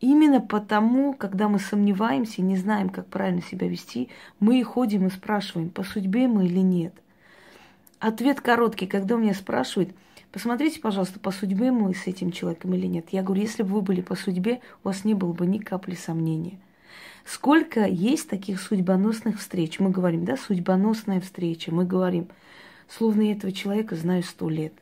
Именно 0.00 0.40
потому, 0.40 1.14
когда 1.14 1.48
мы 1.48 1.58
сомневаемся 1.58 2.42
и 2.42 2.44
не 2.44 2.56
знаем, 2.56 2.90
как 2.90 3.06
правильно 3.06 3.42
себя 3.42 3.66
вести, 3.68 4.08
мы 4.40 4.60
и 4.60 4.62
ходим 4.62 5.06
и 5.06 5.10
спрашиваем, 5.10 5.70
по 5.70 5.82
судьбе 5.84 6.28
мы 6.28 6.46
или 6.46 6.60
нет. 6.60 6.94
Ответ 7.98 8.40
короткий, 8.40 8.86
когда 8.86 9.16
меня 9.16 9.34
спрашивают– 9.34 9.90
Посмотрите, 10.36 10.80
пожалуйста, 10.80 11.18
по 11.18 11.30
судьбе 11.30 11.70
мы 11.70 11.94
с 11.94 12.06
этим 12.06 12.30
человеком 12.30 12.74
или 12.74 12.86
нет. 12.86 13.06
Я 13.10 13.22
говорю, 13.22 13.40
если 13.40 13.62
бы 13.62 13.70
вы 13.70 13.80
были 13.80 14.02
по 14.02 14.16
судьбе, 14.16 14.60
у 14.84 14.88
вас 14.88 15.02
не 15.02 15.14
было 15.14 15.32
бы 15.32 15.46
ни 15.46 15.56
капли 15.56 15.94
сомнения. 15.94 16.58
Сколько 17.24 17.86
есть 17.86 18.28
таких 18.28 18.60
судьбоносных 18.60 19.38
встреч? 19.38 19.80
Мы 19.80 19.88
говорим, 19.88 20.26
да, 20.26 20.36
судьбоносная 20.36 21.22
встреча. 21.22 21.72
Мы 21.72 21.86
говорим, 21.86 22.28
словно 22.86 23.22
я 23.22 23.32
этого 23.32 23.50
человека 23.50 23.96
знаю 23.96 24.22
сто 24.22 24.50
лет. 24.50 24.74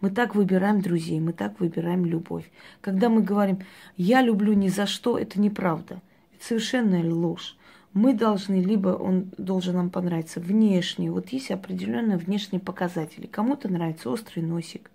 Мы 0.00 0.10
так 0.10 0.34
выбираем 0.34 0.80
друзей, 0.80 1.20
мы 1.20 1.32
так 1.32 1.60
выбираем 1.60 2.04
любовь. 2.04 2.50
Когда 2.80 3.08
мы 3.08 3.22
говорим, 3.22 3.60
я 3.96 4.22
люблю 4.22 4.52
ни 4.52 4.68
за 4.68 4.86
что, 4.86 5.18
это 5.18 5.40
неправда. 5.40 6.00
Это 6.34 6.44
совершенная 6.44 7.04
ложь 7.08 7.56
мы 7.94 8.14
должны, 8.14 8.62
либо 8.62 8.90
он 8.90 9.30
должен 9.36 9.76
нам 9.76 9.90
понравиться 9.90 10.40
внешне, 10.40 11.10
вот 11.10 11.28
есть 11.28 11.50
определенные 11.50 12.16
внешние 12.16 12.60
показатели. 12.60 13.26
Кому-то 13.26 13.70
нравится 13.70 14.10
острый 14.10 14.40
носик, 14.40 14.90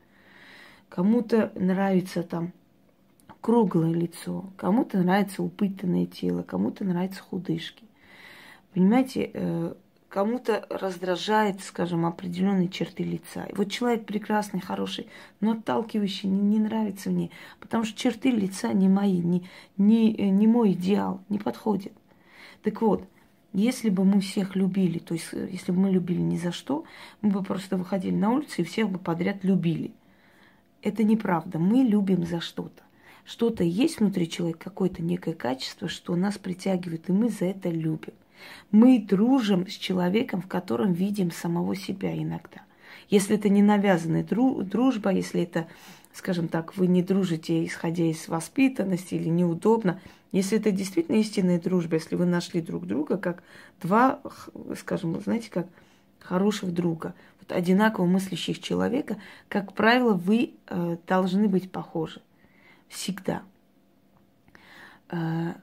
кому-то 0.90 1.52
нравится 1.56 2.24
там 2.24 2.54
круглое 3.40 3.94
лицо, 3.94 4.50
кому-то 4.58 4.98
нравится 4.98 5.44
упытанное 5.44 6.06
тело, 6.06 6.42
кому-то 6.42 6.84
нравятся 6.84 7.22
худышки. 7.22 7.84
Понимаете, 8.74 9.32
э, 9.34 9.74
кому-то 10.18 10.66
раздражает, 10.72 11.62
скажем, 11.62 12.04
определенные 12.04 12.70
черты 12.70 13.04
лица. 13.04 13.44
И 13.44 13.54
вот 13.54 13.70
человек 13.70 14.08
прекрасный, 14.08 14.60
хороший, 14.60 15.06
но 15.42 15.52
отталкивающий 15.52 16.28
не, 16.28 16.42
не 16.42 16.58
нравится 16.58 17.12
мне, 17.12 17.30
потому 17.60 17.84
что 17.84 17.96
черты 17.96 18.32
лица 18.32 18.74
не 18.74 18.90
мои, 18.90 19.20
не, 19.20 19.48
не, 19.78 20.12
не 20.12 20.48
мой 20.48 20.72
идеал, 20.72 21.22
не 21.30 21.38
подходит. 21.38 21.94
Так 22.64 22.82
вот, 22.82 23.08
если 23.54 23.92
бы 23.92 24.06
мы 24.06 24.20
всех 24.22 24.56
любили, 24.56 24.98
то 24.98 25.14
есть 25.14 25.28
э, 25.34 25.50
если 25.52 25.72
бы 25.72 25.82
мы 25.82 25.92
любили 25.92 26.22
ни 26.22 26.38
за 26.38 26.52
что, 26.52 26.86
мы 27.22 27.30
бы 27.30 27.44
просто 27.44 27.78
выходили 27.78 28.16
на 28.16 28.32
улицу 28.32 28.64
и 28.64 28.66
всех 28.66 28.90
бы 28.90 28.98
подряд 28.98 29.44
любили. 29.44 29.94
Это 30.82 31.04
неправда. 31.04 31.60
Мы 31.60 31.84
любим 31.84 32.26
за 32.26 32.42
что-то. 32.42 32.82
Что-то 33.24 33.64
есть 33.64 34.00
внутри 34.00 34.28
человека, 34.28 34.62
какое-то 34.72 35.04
некое 35.04 35.36
качество, 35.36 35.88
что 35.88 36.16
нас 36.16 36.40
притягивает, 36.40 37.08
и 37.08 37.12
мы 37.12 37.30
за 37.30 37.46
это 37.46 37.70
любим. 37.70 38.16
Мы 38.72 39.00
дружим 39.00 39.68
с 39.68 39.74
человеком, 39.74 40.42
в 40.42 40.48
котором 40.48 40.94
видим 40.94 41.32
самого 41.32 41.76
себя 41.76 42.16
иногда. 42.16 42.62
Если 43.10 43.36
это 43.36 43.50
не 43.50 43.62
навязанная 43.62 44.24
дружба, 44.24 45.12
если 45.12 45.44
это, 45.44 45.68
скажем 46.14 46.48
так, 46.48 46.76
вы 46.76 46.88
не 46.88 47.02
дружите, 47.02 47.66
исходя 47.66 48.04
из 48.04 48.28
воспитанности 48.28 49.16
или 49.16 49.30
неудобно– 49.30 50.00
если 50.32 50.60
это 50.60 50.72
действительно 50.72 51.16
истинная 51.18 51.60
дружба, 51.60 51.96
если 51.96 52.16
вы 52.16 52.26
нашли 52.26 52.62
друг 52.62 52.86
друга 52.86 53.18
как 53.18 53.44
два, 53.82 54.20
скажем, 54.78 55.20
знаете, 55.22 55.50
как 55.50 55.68
хороших 56.20 56.74
друга, 56.74 57.14
вот 57.40 57.52
одинаково 57.52 58.06
мыслящих 58.06 58.60
человека, 58.60 59.18
как 59.48 59.74
правило, 59.74 60.14
вы 60.14 60.54
э, 60.68 60.98
должны 61.08 61.48
быть 61.48 61.72
похожи. 61.72 62.22
Всегда. 62.90 63.42
Э, 65.10 65.54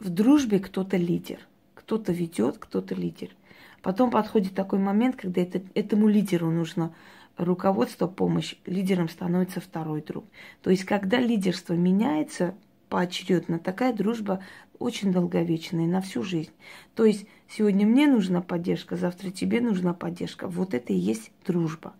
в 0.00 0.08
дружбе 0.08 0.58
кто-то 0.60 0.96
лидер, 0.96 1.38
кто-то 1.84 2.12
ведет, 2.12 2.58
кто-то 2.58 2.94
лидер. 2.94 3.28
Потом 3.82 4.10
подходит 4.10 4.54
такой 4.54 4.78
момент, 4.78 5.16
когда 5.16 5.42
это, 5.42 5.60
этому 5.74 6.08
лидеру 6.08 6.50
нужно 6.50 6.94
руководство, 7.36 8.06
помощь, 8.06 8.54
лидером 8.64 9.08
становится 9.08 9.60
второй 9.60 10.00
друг. 10.00 10.24
То 10.62 10.70
есть, 10.70 10.84
когда 10.84 11.18
лидерство 11.18 11.74
меняется, 11.74 12.54
поочередно. 12.88 13.58
Такая 13.58 13.92
дружба 13.92 14.42
очень 14.78 15.12
долговечная, 15.12 15.86
на 15.86 16.00
всю 16.00 16.22
жизнь. 16.22 16.52
То 16.94 17.04
есть 17.04 17.26
сегодня 17.48 17.86
мне 17.86 18.06
нужна 18.06 18.40
поддержка, 18.40 18.96
завтра 18.96 19.30
тебе 19.30 19.60
нужна 19.60 19.92
поддержка. 19.92 20.48
Вот 20.48 20.74
это 20.74 20.92
и 20.92 20.96
есть 20.96 21.30
дружба. 21.46 21.94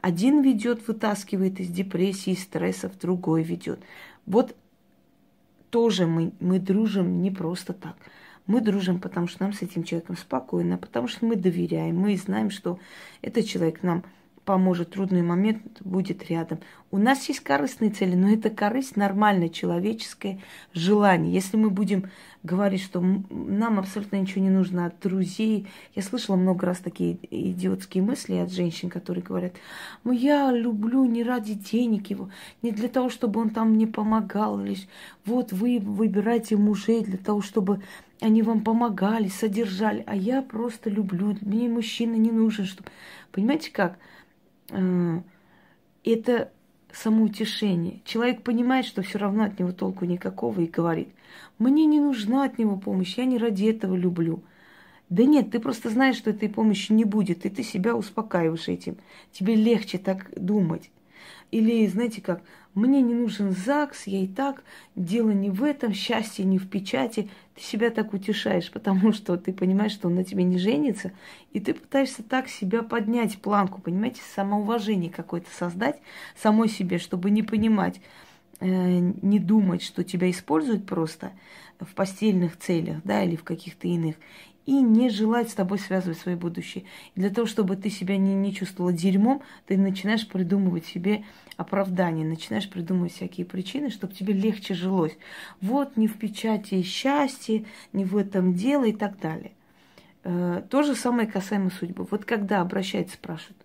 Один 0.00 0.42
ведет, 0.42 0.86
вытаскивает 0.86 1.60
из 1.60 1.68
депрессии, 1.68 2.34
стрессов, 2.34 2.98
другой 2.98 3.42
ведет. 3.42 3.80
Вот 4.26 4.56
тоже 5.70 6.06
мы, 6.06 6.32
мы 6.40 6.58
дружим 6.58 7.22
не 7.22 7.30
просто 7.30 7.72
так. 7.72 7.96
Мы 8.52 8.60
дружим, 8.60 9.00
потому 9.00 9.28
что 9.28 9.44
нам 9.44 9.54
с 9.54 9.62
этим 9.62 9.82
человеком 9.82 10.14
спокойно, 10.14 10.76
потому 10.76 11.08
что 11.08 11.24
мы 11.24 11.36
доверяем, 11.36 11.96
мы 11.96 12.14
знаем, 12.18 12.50
что 12.50 12.78
этот 13.22 13.46
человек 13.46 13.82
нам 13.82 14.04
поможет, 14.44 14.90
трудный 14.90 15.22
момент 15.22 15.62
будет 15.80 16.28
рядом. 16.28 16.58
У 16.90 16.98
нас 16.98 17.26
есть 17.28 17.40
корыстные 17.40 17.90
цели, 17.90 18.14
но 18.16 18.30
это 18.30 18.50
корысть 18.50 18.96
нормальное 18.96 19.48
человеческое 19.48 20.40
желание. 20.74 21.32
Если 21.32 21.56
мы 21.56 21.70
будем 21.70 22.10
говорить, 22.42 22.82
что 22.82 23.00
нам 23.00 23.78
абсолютно 23.78 24.16
ничего 24.16 24.42
не 24.42 24.50
нужно 24.50 24.86
от 24.86 25.00
друзей, 25.00 25.68
я 25.94 26.02
слышала 26.02 26.36
много 26.36 26.66
раз 26.66 26.78
такие 26.78 27.18
идиотские 27.30 28.02
мысли 28.02 28.34
от 28.34 28.52
женщин, 28.52 28.90
которые 28.90 29.22
говорят, 29.22 29.52
ну 30.04 30.12
я 30.12 30.50
люблю 30.50 31.04
не 31.04 31.22
ради 31.22 31.54
денег 31.54 32.10
его, 32.10 32.30
не 32.62 32.72
для 32.72 32.88
того, 32.88 33.10
чтобы 33.10 33.40
он 33.40 33.50
там 33.50 33.70
мне 33.70 33.86
помогал, 33.86 34.58
лишь 34.58 34.86
вот 35.24 35.52
вы 35.52 35.78
выбираете 35.78 36.56
мужей 36.56 37.04
для 37.04 37.18
того, 37.18 37.42
чтобы 37.42 37.80
они 38.20 38.42
вам 38.42 38.62
помогали, 38.62 39.28
содержали, 39.28 40.04
а 40.06 40.14
я 40.14 40.42
просто 40.42 40.90
люблю, 40.90 41.36
мне 41.40 41.68
мужчина 41.68 42.14
не 42.16 42.30
нужен, 42.30 42.66
чтобы... 42.66 42.88
Понимаете 43.32 43.70
как? 43.72 43.98
Э, 44.72 45.20
это 46.04 46.50
самоутешение. 46.92 48.00
Человек 48.04 48.42
понимает, 48.42 48.84
что 48.84 49.02
все 49.02 49.18
равно 49.18 49.44
от 49.44 49.58
него 49.58 49.72
толку 49.72 50.04
никакого 50.04 50.60
и 50.60 50.66
говорит, 50.66 51.08
мне 51.58 51.86
не 51.86 52.00
нужна 52.00 52.44
от 52.44 52.58
него 52.58 52.76
помощь, 52.76 53.16
я 53.16 53.24
не 53.24 53.38
ради 53.38 53.66
этого 53.66 53.94
люблю. 53.94 54.42
Да 55.08 55.24
нет, 55.24 55.50
ты 55.50 55.60
просто 55.60 55.90
знаешь, 55.90 56.16
что 56.16 56.30
этой 56.30 56.48
помощи 56.48 56.92
не 56.92 57.04
будет, 57.04 57.44
и 57.44 57.50
ты 57.50 57.62
себя 57.62 57.94
успокаиваешь 57.94 58.68
этим. 58.68 58.96
Тебе 59.30 59.54
легче 59.54 59.98
так 59.98 60.30
думать. 60.36 60.90
Или, 61.50 61.86
знаете 61.86 62.22
как, 62.22 62.42
мне 62.74 63.02
не 63.02 63.14
нужен 63.14 63.52
ЗАГС, 63.52 64.06
я 64.06 64.20
и 64.22 64.26
так, 64.26 64.64
дело 64.96 65.30
не 65.30 65.50
в 65.50 65.62
этом, 65.62 65.92
счастье 65.92 66.44
не 66.44 66.58
в 66.58 66.68
печати. 66.68 67.28
Ты 67.54 67.62
себя 67.62 67.90
так 67.90 68.14
утешаешь, 68.14 68.70
потому 68.70 69.12
что 69.12 69.36
ты 69.36 69.52
понимаешь, 69.52 69.92
что 69.92 70.08
он 70.08 70.14
на 70.14 70.24
тебе 70.24 70.42
не 70.44 70.56
женится, 70.56 71.12
и 71.52 71.60
ты 71.60 71.74
пытаешься 71.74 72.22
так 72.22 72.48
себя 72.48 72.82
поднять 72.82 73.38
планку, 73.38 73.80
понимаете, 73.80 74.22
самоуважение 74.34 75.10
какое-то 75.10 75.50
создать 75.54 76.00
самой 76.40 76.68
себе, 76.68 76.98
чтобы 76.98 77.30
не 77.30 77.42
понимать, 77.42 78.00
э, 78.60 78.66
не 78.68 79.38
думать, 79.38 79.82
что 79.82 80.02
тебя 80.02 80.30
используют 80.30 80.86
просто 80.86 81.32
в 81.78 81.94
постельных 81.94 82.58
целях, 82.58 82.98
да, 83.04 83.22
или 83.22 83.36
в 83.36 83.44
каких-то 83.44 83.86
иных, 83.86 84.16
и 84.64 84.80
не 84.80 85.10
желать 85.10 85.50
с 85.50 85.54
тобой 85.54 85.78
связывать 85.78 86.18
свое 86.18 86.36
будущее. 86.36 86.84
И 87.14 87.20
для 87.20 87.30
того, 87.30 87.46
чтобы 87.46 87.76
ты 87.76 87.90
себя 87.90 88.16
не, 88.16 88.34
не 88.34 88.54
чувствовала 88.54 88.92
дерьмом, 88.92 89.42
ты 89.66 89.76
начинаешь 89.76 90.26
придумывать 90.26 90.86
себе 90.86 91.24
оправдания, 91.62 92.24
начинаешь 92.24 92.68
придумывать 92.68 93.12
всякие 93.12 93.46
причины, 93.46 93.90
чтобы 93.90 94.12
тебе 94.12 94.34
легче 94.34 94.74
жилось. 94.74 95.16
Вот 95.60 95.96
не 95.96 96.06
в 96.06 96.18
печати 96.18 96.82
счастье, 96.82 97.64
не 97.92 98.04
в 98.04 98.16
этом 98.16 98.54
дело 98.54 98.84
и 98.84 98.92
так 98.92 99.18
далее. 99.18 99.52
Э, 100.24 100.62
то 100.68 100.82
же 100.82 100.94
самое 100.94 101.26
касаемо 101.26 101.70
судьбы. 101.70 102.06
Вот 102.10 102.24
когда 102.24 102.60
обращается, 102.60 103.14
спрашивают, 103.14 103.58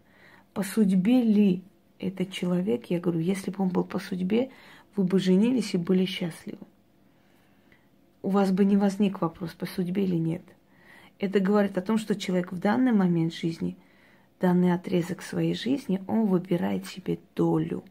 по 0.53 0.63
судьбе 0.63 1.21
ли 1.21 1.61
этот 1.99 2.31
человек, 2.31 2.85
я 2.89 2.99
говорю, 2.99 3.19
если 3.19 3.51
бы 3.51 3.63
он 3.63 3.69
был 3.69 3.83
по 3.83 3.99
судьбе, 3.99 4.49
вы 4.95 5.03
бы 5.03 5.19
женились 5.19 5.73
и 5.73 5.77
были 5.77 6.05
счастливы. 6.05 6.65
У 8.23 8.29
вас 8.29 8.51
бы 8.51 8.65
не 8.65 8.77
возник 8.77 9.21
вопрос, 9.21 9.51
по 9.51 9.65
судьбе 9.65 10.03
или 10.03 10.15
нет. 10.15 10.41
Это 11.19 11.39
говорит 11.39 11.77
о 11.77 11.81
том, 11.81 11.97
что 11.97 12.15
человек 12.15 12.51
в 12.51 12.59
данный 12.59 12.91
момент 12.91 13.33
жизни, 13.33 13.77
данный 14.39 14.73
отрезок 14.73 15.21
своей 15.21 15.53
жизни, 15.53 16.01
он 16.07 16.25
выбирает 16.25 16.85
себе 16.85 17.19
долю. 17.35 17.83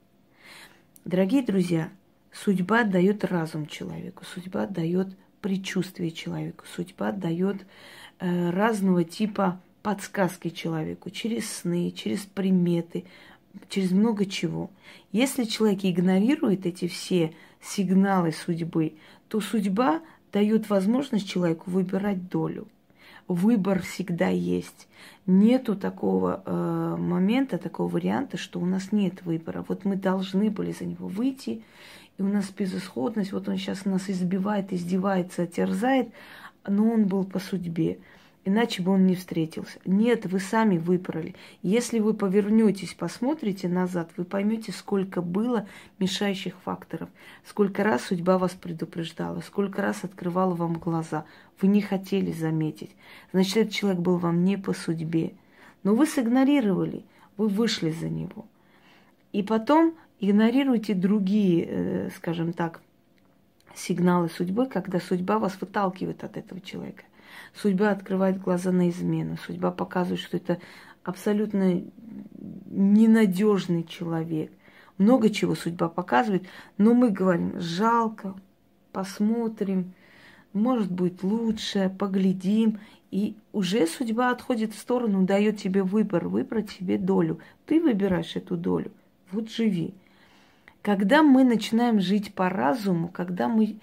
Дорогие 1.04 1.42
друзья, 1.42 1.90
судьба 2.32 2.84
дает 2.84 3.24
разум 3.24 3.66
человеку, 3.66 4.24
судьба 4.24 4.66
дает 4.66 5.08
предчувствие 5.40 6.10
человеку, 6.10 6.64
судьба 6.74 7.12
дает 7.12 7.64
э, 8.18 8.50
разного 8.50 9.04
типа 9.04 9.60
подсказки 9.82 10.50
человеку 10.50 11.10
через 11.10 11.50
сны, 11.50 11.92
через 11.92 12.20
приметы, 12.20 13.04
через 13.68 13.92
много 13.92 14.26
чего. 14.26 14.70
Если 15.12 15.44
человек 15.44 15.80
игнорирует 15.84 16.66
эти 16.66 16.88
все 16.88 17.32
сигналы 17.60 18.32
судьбы, 18.32 18.94
то 19.28 19.40
судьба 19.40 20.02
дает 20.32 20.68
возможность 20.68 21.28
человеку 21.28 21.70
выбирать 21.70 22.28
долю 22.28 22.68
выбор 23.28 23.82
всегда 23.82 24.28
есть. 24.28 24.88
Нету 25.26 25.74
такого 25.76 26.42
э, 26.44 26.96
момента, 26.98 27.58
такого 27.58 27.88
варианта, 27.88 28.36
что 28.36 28.60
у 28.60 28.66
нас 28.66 28.92
нет 28.92 29.24
выбора. 29.24 29.64
Вот 29.66 29.84
мы 29.84 29.96
должны 29.96 30.50
были 30.50 30.72
за 30.72 30.84
него 30.84 31.08
выйти, 31.08 31.62
и 32.18 32.22
у 32.22 32.28
нас 32.28 32.50
безысходность, 32.50 33.32
вот 33.32 33.48
он 33.48 33.56
сейчас 33.56 33.84
нас 33.84 34.08
избивает, 34.08 34.72
издевается, 34.72 35.46
терзает, 35.46 36.08
но 36.66 36.90
он 36.90 37.06
был 37.06 37.24
по 37.24 37.38
судьбе 37.38 37.98
иначе 38.46 38.80
бы 38.80 38.92
он 38.92 39.06
не 39.06 39.16
встретился. 39.16 39.78
Нет, 39.84 40.24
вы 40.24 40.38
сами 40.38 40.78
выбрали. 40.78 41.34
Если 41.62 41.98
вы 41.98 42.14
повернетесь, 42.14 42.94
посмотрите 42.94 43.68
назад, 43.68 44.10
вы 44.16 44.24
поймете, 44.24 44.72
сколько 44.72 45.20
было 45.20 45.66
мешающих 45.98 46.54
факторов, 46.64 47.10
сколько 47.44 47.82
раз 47.82 48.04
судьба 48.04 48.38
вас 48.38 48.52
предупреждала, 48.52 49.40
сколько 49.40 49.82
раз 49.82 50.04
открывала 50.04 50.54
вам 50.54 50.74
глаза. 50.74 51.26
Вы 51.60 51.68
не 51.68 51.82
хотели 51.82 52.32
заметить. 52.32 52.94
Значит, 53.32 53.56
этот 53.56 53.72
человек 53.74 54.00
был 54.00 54.16
вам 54.16 54.44
не 54.44 54.56
по 54.56 54.72
судьбе. 54.72 55.34
Но 55.82 55.94
вы 55.94 56.06
сигнорировали, 56.06 57.04
вы 57.36 57.48
вышли 57.48 57.90
за 57.90 58.08
него. 58.08 58.46
И 59.32 59.42
потом 59.42 59.94
игнорируйте 60.20 60.94
другие, 60.94 61.66
э, 61.68 62.10
скажем 62.16 62.52
так, 62.52 62.80
сигналы 63.74 64.28
судьбы, 64.28 64.66
когда 64.66 65.00
судьба 65.00 65.38
вас 65.40 65.60
выталкивает 65.60 66.22
от 66.22 66.36
этого 66.36 66.60
человека. 66.60 67.02
Судьба 67.54 67.90
открывает 67.90 68.40
глаза 68.40 68.72
на 68.72 68.88
измену. 68.90 69.36
Судьба 69.46 69.70
показывает, 69.70 70.20
что 70.20 70.36
это 70.36 70.58
абсолютно 71.04 71.82
ненадежный 72.70 73.84
человек. 73.84 74.52
Много 74.98 75.30
чего 75.30 75.54
судьба 75.54 75.88
показывает, 75.88 76.46
но 76.78 76.94
мы 76.94 77.10
говорим, 77.10 77.60
жалко, 77.60 78.34
посмотрим, 78.92 79.92
может 80.52 80.90
быть 80.90 81.22
лучше, 81.22 81.94
поглядим. 81.98 82.80
И 83.10 83.36
уже 83.52 83.86
судьба 83.86 84.30
отходит 84.30 84.74
в 84.74 84.78
сторону, 84.78 85.22
дает 85.24 85.58
тебе 85.58 85.82
выбор, 85.82 86.28
выбрать 86.28 86.70
себе 86.70 86.98
долю. 86.98 87.40
Ты 87.66 87.80
выбираешь 87.80 88.36
эту 88.36 88.56
долю. 88.56 88.90
Вот 89.30 89.50
живи. 89.50 89.94
Когда 90.82 91.22
мы 91.22 91.44
начинаем 91.44 92.00
жить 92.00 92.34
по 92.34 92.48
разуму, 92.48 93.08
когда 93.08 93.48
мы 93.48 93.76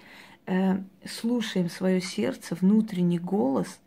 э, 0.46 0.78
слушаем 1.06 1.70
свое 1.70 2.00
сердце, 2.00 2.54
внутренний 2.54 3.18
голос, 3.18 3.80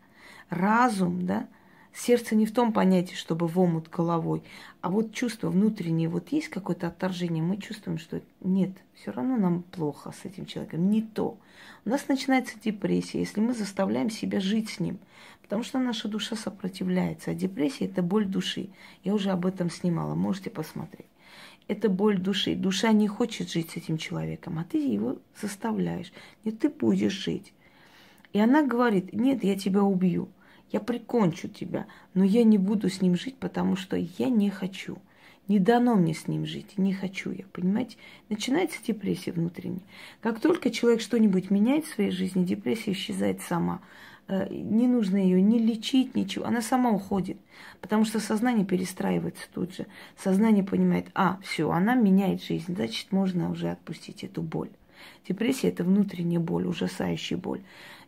разум, 0.50 1.26
да, 1.26 1.48
сердце 1.94 2.34
не 2.34 2.46
в 2.46 2.52
том 2.52 2.72
понятии, 2.72 3.14
чтобы 3.14 3.46
в 3.46 3.58
омут 3.58 3.88
головой, 3.88 4.42
а 4.80 4.90
вот 4.90 5.12
чувство 5.12 5.50
внутреннее, 5.50 6.08
вот 6.08 6.28
есть 6.30 6.48
какое-то 6.48 6.88
отторжение, 6.88 7.42
мы 7.42 7.56
чувствуем, 7.56 7.98
что 7.98 8.20
нет, 8.40 8.70
все 8.94 9.10
равно 9.10 9.36
нам 9.36 9.62
плохо 9.62 10.12
с 10.12 10.24
этим 10.24 10.46
человеком, 10.46 10.90
не 10.90 11.02
то. 11.02 11.36
У 11.84 11.90
нас 11.90 12.08
начинается 12.08 12.58
депрессия, 12.58 13.20
если 13.20 13.40
мы 13.40 13.54
заставляем 13.54 14.10
себя 14.10 14.40
жить 14.40 14.70
с 14.70 14.80
ним, 14.80 14.98
потому 15.42 15.62
что 15.62 15.78
наша 15.78 16.08
душа 16.08 16.36
сопротивляется, 16.36 17.32
а 17.32 17.34
депрессия– 17.34 17.84
это 17.86 18.02
боль 18.02 18.26
души. 18.26 18.68
Я 19.02 19.14
уже 19.14 19.30
об 19.30 19.46
этом 19.46 19.70
снимала, 19.70 20.14
можете 20.14 20.50
посмотреть 20.50 21.06
это 21.68 21.88
боль 21.88 22.18
души. 22.18 22.56
Душа 22.56 22.92
не 22.92 23.06
хочет 23.06 23.50
жить 23.50 23.70
с 23.70 23.76
этим 23.76 23.98
человеком, 23.98 24.58
а 24.58 24.64
ты 24.64 24.78
его 24.78 25.18
заставляешь. 25.40 26.12
Нет, 26.44 26.58
ты 26.58 26.70
будешь 26.70 27.12
жить. 27.12 27.52
И 28.32 28.40
она 28.40 28.66
говорит, 28.66 29.12
нет, 29.12 29.44
я 29.44 29.56
тебя 29.56 29.82
убью, 29.82 30.28
я 30.72 30.80
прикончу 30.80 31.48
тебя, 31.48 31.86
но 32.14 32.24
я 32.24 32.44
не 32.44 32.58
буду 32.58 32.90
с 32.90 33.00
ним 33.00 33.16
жить, 33.16 33.36
потому 33.36 33.76
что 33.76 33.96
я 33.96 34.28
не 34.28 34.50
хочу. 34.50 34.98
Не 35.46 35.58
дано 35.58 35.94
мне 35.94 36.12
с 36.12 36.28
ним 36.28 36.44
жить, 36.44 36.76
не 36.76 36.92
хочу 36.92 37.30
я, 37.30 37.44
понимаете? 37.52 37.96
Начинается 38.28 38.84
депрессия 38.86 39.32
внутренняя. 39.32 39.80
Как 40.20 40.40
только 40.40 40.70
человек 40.70 41.00
что-нибудь 41.00 41.50
меняет 41.50 41.86
в 41.86 41.94
своей 41.94 42.10
жизни, 42.10 42.44
депрессия 42.44 42.92
исчезает 42.92 43.40
сама. 43.40 43.80
Э, 44.28 44.46
не 44.50 44.86
нужно 44.86 45.16
ее 45.16 45.40
ни 45.40 45.58
лечить, 45.58 46.14
ничего. 46.14 46.44
Она 46.44 46.60
сама 46.60 46.90
уходит, 46.90 47.38
потому 47.80 48.04
что 48.04 48.20
сознание 48.20 48.64
перестраивается 48.64 49.44
тут 49.54 49.74
же. 49.74 49.86
Сознание 50.16 50.62
понимает, 50.62 51.06
а, 51.14 51.38
все, 51.42 51.70
она 51.70 51.94
меняет 51.94 52.42
жизнь, 52.42 52.74
значит, 52.74 53.10
можно 53.10 53.50
уже 53.50 53.70
отпустить 53.70 54.24
эту 54.24 54.42
боль. 54.42 54.68
Депрессия– 55.26 55.68
это 55.70 55.82
внутренняя 55.82 56.40
боль, 56.40 56.66
ужасающая 56.66 57.38
боль. 57.38 57.62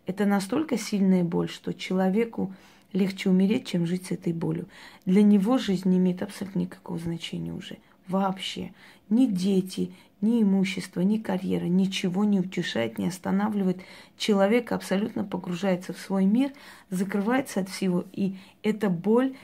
Это 0.06 0.26
настолько 0.26 0.76
сильная 0.76 1.24
боль, 1.24 1.48
что 1.48 1.72
человеку 1.72 2.52
легче 2.92 3.30
умереть, 3.30 3.66
чем 3.66 3.87
жить 3.87 4.06
с 4.06 4.11
этой 4.11 4.33
болью. 4.33 4.66
Для 5.06 5.22
него 5.22 5.56
жизнь 5.56 5.88
не 5.88 5.98
имеет 5.98 6.22
абсолютно 6.22 6.61
никакого 6.61 6.98
значения 6.98 7.52
уже. 7.52 7.78
Вообще. 8.08 8.72
Ни 9.08 9.26
дети, 9.26 9.92
ни 10.20 10.42
имущество, 10.42 11.00
ни 11.00 11.18
карьера, 11.18 11.64
ничего 11.64 12.24
не 12.24 12.40
утешает, 12.40 12.98
не 12.98 13.08
останавливает. 13.08 13.80
Человек 14.16 14.72
абсолютно 14.72 15.24
погружается 15.24 15.92
в 15.92 15.98
свой 15.98 16.26
мир, 16.26 16.52
закрывается 16.90 17.60
от 17.60 17.68
всего, 17.68 18.04
и 18.12 18.36
эта 18.62 18.90
боль 18.90 19.34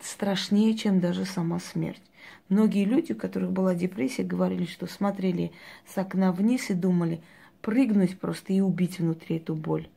страшнее, 0.00 0.74
чем 0.74 1.00
даже 1.00 1.24
сама 1.24 1.58
смерть. 1.58 2.02
Многие 2.48 2.84
люди, 2.84 3.12
у 3.12 3.16
которых 3.16 3.52
была 3.52 3.74
депрессия, 3.74 4.22
говорили, 4.22 4.64
что 4.64 4.86
смотрели 4.86 5.52
с 5.86 5.96
окна 5.98 6.32
вниз 6.32 6.70
и 6.70 6.74
думали 6.74 7.20
прыгнуть 7.62 8.18
просто 8.18 8.52
и 8.52 8.60
убить 8.60 8.98
внутри 8.98 9.36
эту 9.36 9.54
боль. 9.54 9.88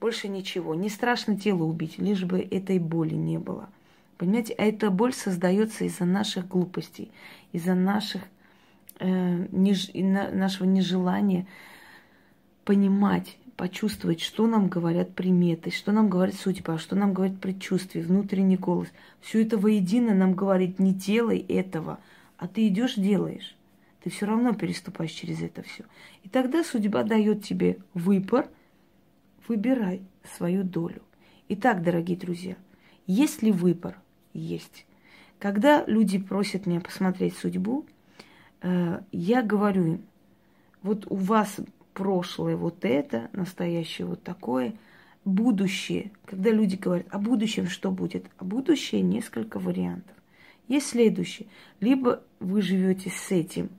Больше 0.00 0.28
ничего. 0.28 0.74
Не 0.74 0.90
страшно 0.90 1.38
тело 1.38 1.62
убить, 1.62 1.98
лишь 1.98 2.24
бы 2.24 2.40
этой 2.40 2.78
боли 2.78 3.14
не 3.14 3.38
было. 3.38 3.68
Понимаете, 4.18 4.54
а 4.54 4.64
эта 4.64 4.90
боль 4.90 5.12
создается 5.12 5.84
из-за 5.84 6.04
наших 6.04 6.48
глупостей, 6.48 7.10
из-за 7.52 7.74
наших, 7.74 8.22
э, 8.98 9.46
неж, 9.52 9.90
нашего 9.92 10.66
нежелания 10.66 11.46
понимать, 12.64 13.36
почувствовать, 13.56 14.20
что 14.20 14.46
нам 14.46 14.68
говорят 14.68 15.14
приметы, 15.14 15.70
что 15.70 15.92
нам 15.92 16.08
говорит 16.08 16.34
судьба, 16.36 16.78
что 16.78 16.96
нам 16.96 17.12
говорит 17.12 17.40
предчувствие, 17.40 18.04
внутренний 18.04 18.56
голос. 18.56 18.88
Все 19.20 19.42
это 19.42 19.58
воедино 19.58 20.14
нам 20.14 20.34
говорит, 20.34 20.78
не 20.78 20.92
делай 20.92 21.38
этого, 21.38 21.98
а 22.38 22.48
ты 22.48 22.68
идешь, 22.68 22.94
делаешь. 22.94 23.54
Ты 24.02 24.10
все 24.10 24.26
равно 24.26 24.54
переступаешь 24.54 25.10
через 25.10 25.42
это 25.42 25.62
все. 25.62 25.84
И 26.22 26.28
тогда 26.28 26.64
судьба 26.64 27.02
дает 27.02 27.44
тебе 27.44 27.78
выбор, 27.92 28.48
выбирай 29.48 30.02
свою 30.36 30.62
долю. 30.62 31.02
Итак, 31.48 31.82
дорогие 31.82 32.16
друзья, 32.16 32.56
есть 33.06 33.42
ли 33.42 33.52
выбор? 33.52 33.98
Есть. 34.36 34.86
Когда 35.38 35.84
люди 35.86 36.18
просят 36.18 36.66
меня 36.66 36.80
посмотреть 36.80 37.36
судьбу, 37.36 37.86
э, 38.62 39.00
я 39.12 39.42
говорю 39.42 39.86
им, 39.86 40.02
вот 40.82 41.06
у 41.10 41.16
вас 41.16 41.56
прошлое 41.94 42.56
вот 42.56 42.84
это, 42.84 43.30
настоящее 43.32 44.06
вот 44.06 44.22
такое, 44.22 44.74
будущее. 45.24 46.12
Когда 46.26 46.50
люди 46.50 46.76
говорят, 46.76 47.06
о 47.10 47.18
будущем 47.18 47.66
что 47.66 47.90
будет? 47.90 48.26
А 48.38 48.44
будущее 48.44 49.00
несколько 49.00 49.58
вариантов. 49.58 50.14
Есть 50.68 50.88
следующее. 50.88 51.48
Либо 51.80 52.22
вы 52.38 52.60
живете 52.60 53.10
с 53.10 53.30
этим, 53.30 53.70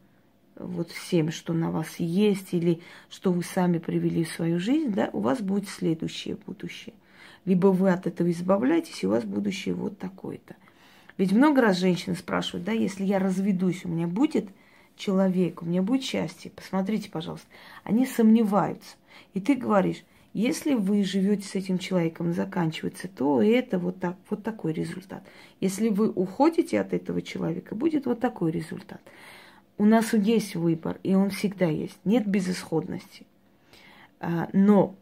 вот 0.55 0.89
всем, 0.89 1.31
что 1.31 1.53
на 1.53 1.69
вас 1.69 1.99
есть, 1.99 2.53
или 2.53 2.81
что 3.09 3.31
вы 3.31 3.43
сами 3.43 3.77
привели 3.77 4.23
в 4.23 4.31
свою 4.31 4.59
жизнь, 4.59 4.91
да, 4.91 5.09
у 5.13 5.19
вас 5.19 5.39
будет 5.41 5.69
следующее 5.69 6.37
будущее. 6.45 6.95
Либо 7.47 7.67
вы 7.67 7.89
от 7.89 8.05
этого 8.05 8.29
избавляетесь, 8.29 9.03
и 9.03 9.07
у 9.07 9.09
вас 9.09 9.23
будущее 9.23 9.73
вот 9.73 9.97
такое-то. 9.97 10.55
Ведь 11.17 11.31
много 11.31 11.61
раз 11.61 11.79
женщины 11.79 12.15
спрашивают, 12.15 12.65
да, 12.65 12.73
если 12.73 13.03
я 13.03 13.17
разведусь, 13.17 13.85
у 13.85 13.89
меня 13.89 14.05
будет– 14.05 14.49
человек, 14.97 15.61
у 15.61 15.65
меня 15.65 15.81
будет 15.81 16.03
счастье. 16.03 16.51
Посмотрите, 16.51 17.09
пожалуйста. 17.09 17.47
Они 17.83 18.05
сомневаются. 18.05 18.97
И 19.33 19.39
ты 19.39 19.55
говоришь, 19.55 20.03
если 20.33 20.73
вы 20.73 21.03
живете 21.03 21.47
с 21.47 21.55
этим 21.55 21.77
человеком, 21.77 22.33
заканчивается, 22.33 23.07
то 23.07 23.41
это 23.41 23.79
вот, 23.79 23.99
так, 23.99 24.17
вот 24.29 24.43
такой 24.43 24.73
результат. 24.73 25.23
Если 25.61 25.89
вы 25.89 26.09
уходите 26.09 26.79
от 26.79 26.93
этого 26.93 27.21
человека, 27.21 27.75
будет 27.75 28.05
вот 28.05 28.19
такой 28.19 28.51
результат. 28.51 29.01
У 29.77 29.85
нас 29.85 30.13
есть 30.13 30.55
выбор, 30.55 30.99
и 31.03 31.15
он 31.15 31.29
всегда 31.29 31.67
есть. 31.67 31.97
Нет 32.03 32.27
безысходности. 32.27 33.25
А, 34.19 34.49
но, 34.51 34.95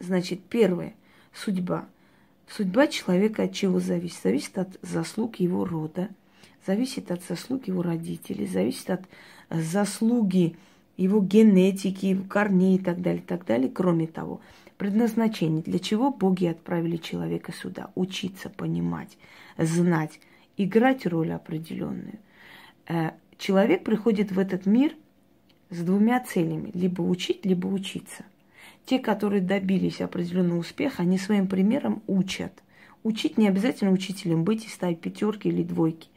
значит, 0.00 0.40
первое, 0.42 0.94
судьба. 1.34 1.86
Судьба 2.48 2.86
человека 2.86 3.44
от 3.44 3.52
чего 3.52 3.80
зависит? 3.80 4.22
Зависит 4.22 4.58
от 4.58 4.78
заслуг 4.82 5.36
его 5.36 5.64
рода– 5.64 6.08
зависит 6.66 7.10
от 7.10 7.22
заслуг 7.22 7.68
его 7.68 7.82
родителей, 7.82 8.46
зависит 8.46 8.90
от 8.90 9.02
э, 9.50 9.60
заслуги 9.60 10.56
его 10.96 11.20
генетики, 11.20 12.06
его 12.06 12.24
корней 12.24 12.76
и 12.76 12.78
так 12.78 13.02
далее, 13.02 13.20
и 13.20 13.24
так 13.26 13.44
далее. 13.44 13.70
Кроме 13.70 14.06
того, 14.06 14.40
предназначение, 14.76 15.62
для 15.62 15.78
чего 15.78 16.10
боги 16.10 16.46
отправили 16.46 16.96
человека 16.96 17.52
сюда? 17.52 17.90
Учиться, 17.94 18.48
понимать, 18.48 19.18
знать, 19.58 20.20
играть 20.56 21.06
роль 21.06 21.32
определенную. 21.32 22.18
Э, 22.86 23.12
человек 23.38 23.84
приходит 23.84 24.32
в 24.32 24.38
этот 24.38 24.66
мир 24.66 24.94
с 25.70 25.80
двумя 25.80 26.20
целями. 26.20 26.70
Либо 26.74 27.02
учить, 27.02 27.44
либо 27.44 27.66
учиться. 27.66 28.24
Те, 28.86 28.98
которые 28.98 29.40
добились 29.40 30.00
определенного 30.00 30.58
успеха, 30.58 31.02
они 31.02 31.18
своим 31.18 31.46
примером 31.46 32.02
учат. 32.06 32.52
Учить 33.02 33.38
не 33.38 33.48
обязательно 33.48 33.90
учителем 33.92 34.44
быть 34.44 34.66
и 34.66 34.68
ставить 34.68 35.00
пятерки 35.00 35.48
или 35.48 35.62
двойки 35.62 36.08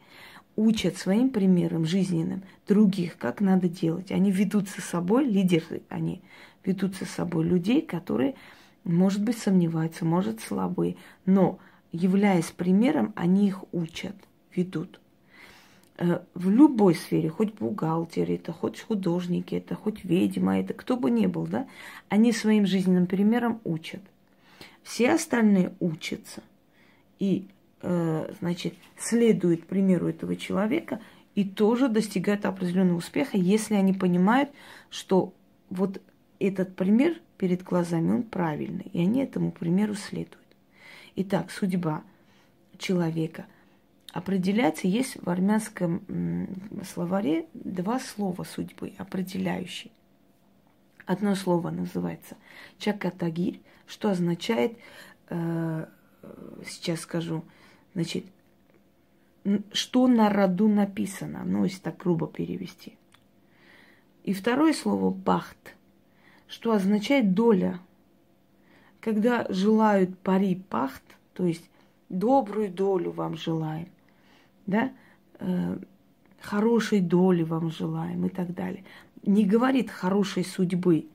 учат 0.58 0.96
своим 0.96 1.30
примером 1.30 1.84
жизненным 1.84 2.42
других, 2.66 3.16
как 3.16 3.40
надо 3.40 3.68
делать. 3.68 4.10
Они 4.10 4.32
ведут 4.32 4.68
с 4.68 4.82
собой, 4.82 5.24
лидеры 5.24 5.82
они 5.88 6.20
ведут 6.64 6.96
с 6.96 7.08
собой 7.08 7.44
людей, 7.44 7.80
которые, 7.80 8.34
может 8.82 9.22
быть, 9.22 9.38
сомневаются, 9.38 10.04
может, 10.04 10.40
слабые, 10.40 10.96
но, 11.26 11.60
являясь 11.92 12.50
примером, 12.50 13.12
они 13.14 13.46
их 13.46 13.62
учат, 13.72 14.16
ведут. 14.52 15.00
Э, 15.98 16.20
в 16.34 16.48
любой 16.50 16.94
сфере, 16.94 17.28
хоть 17.28 17.54
бухгалтер 17.54 18.30
это, 18.30 18.52
хоть 18.52 18.80
художники 18.80 19.54
это, 19.54 19.74
хоть 19.74 20.04
ведьма 20.04 20.60
это, 20.60 20.74
кто 20.74 20.96
бы 20.96 21.10
ни 21.10 21.26
был, 21.26 21.46
да, 21.46 21.66
они 22.08 22.32
своим 22.32 22.66
жизненным 22.66 23.06
примером 23.06 23.60
учат. 23.64 24.00
Все 24.82 25.12
остальные 25.12 25.74
учатся. 25.80 26.42
И 27.18 27.48
Э, 27.80 28.32
значит, 28.40 28.74
следует 28.96 29.66
примеру 29.66 30.08
этого 30.08 30.34
человека 30.34 31.00
и 31.36 31.44
тоже 31.44 31.88
достигают 31.88 32.44
определенного 32.44 32.98
успеха, 32.98 33.36
если 33.36 33.74
они 33.74 33.92
понимают, 33.92 34.50
что 34.90 35.32
вот 35.70 36.02
этот 36.40 36.74
пример 36.74 37.20
перед 37.36 37.62
глазами, 37.62 38.10
он 38.10 38.22
правильный, 38.24 38.86
и 38.92 39.00
они 39.00 39.22
этому 39.22 39.52
примеру 39.52 39.94
следуют. 39.94 40.44
Итак, 41.14 41.52
судьба 41.52 42.02
человека 42.78 43.46
определяется, 44.12 44.88
есть 44.88 45.16
в 45.22 45.28
армянском 45.28 46.48
словаре 46.84 47.46
два 47.54 47.98
слова 48.00 48.44
судьбы, 48.44 48.92
определяющие. 48.98 49.92
Одно 51.06 51.34
слово 51.34 51.70
называется 51.70 52.36
чакатагирь, 52.78 53.62
что 53.86 54.10
означает, 54.10 54.76
э, 55.30 55.86
сейчас 56.66 57.00
скажу, 57.00 57.44
Значит, 57.98 58.26
что 59.72 60.06
на 60.06 60.28
роду 60.28 60.68
написано, 60.68 61.42
ну, 61.44 61.64
если 61.64 61.80
так 61.80 61.96
грубо 61.96 62.28
перевести. 62.28 62.96
И 64.22 64.32
второе 64.32 64.72
слово 64.72 65.10
«бахт», 65.10 65.74
что 66.46 66.72
означает 66.72 67.34
доля. 67.34 67.80
Когда 69.00 69.46
желают 69.48 70.16
пари 70.18 70.62
пахт, 70.68 71.02
то 71.32 71.44
есть 71.44 71.68
добрую 72.08 72.70
долю 72.70 73.10
вам 73.10 73.36
желаем, 73.36 73.88
да, 74.68 74.92
э, 75.40 75.78
хорошей 76.40 77.00
доли 77.00 77.42
вам 77.42 77.72
желаем 77.72 78.24
и 78.26 78.28
так 78.28 78.54
далее. 78.54 78.84
Не 79.24 79.44
говорит 79.44 79.90
хорошей 79.90 80.44
судьбы. 80.44 81.08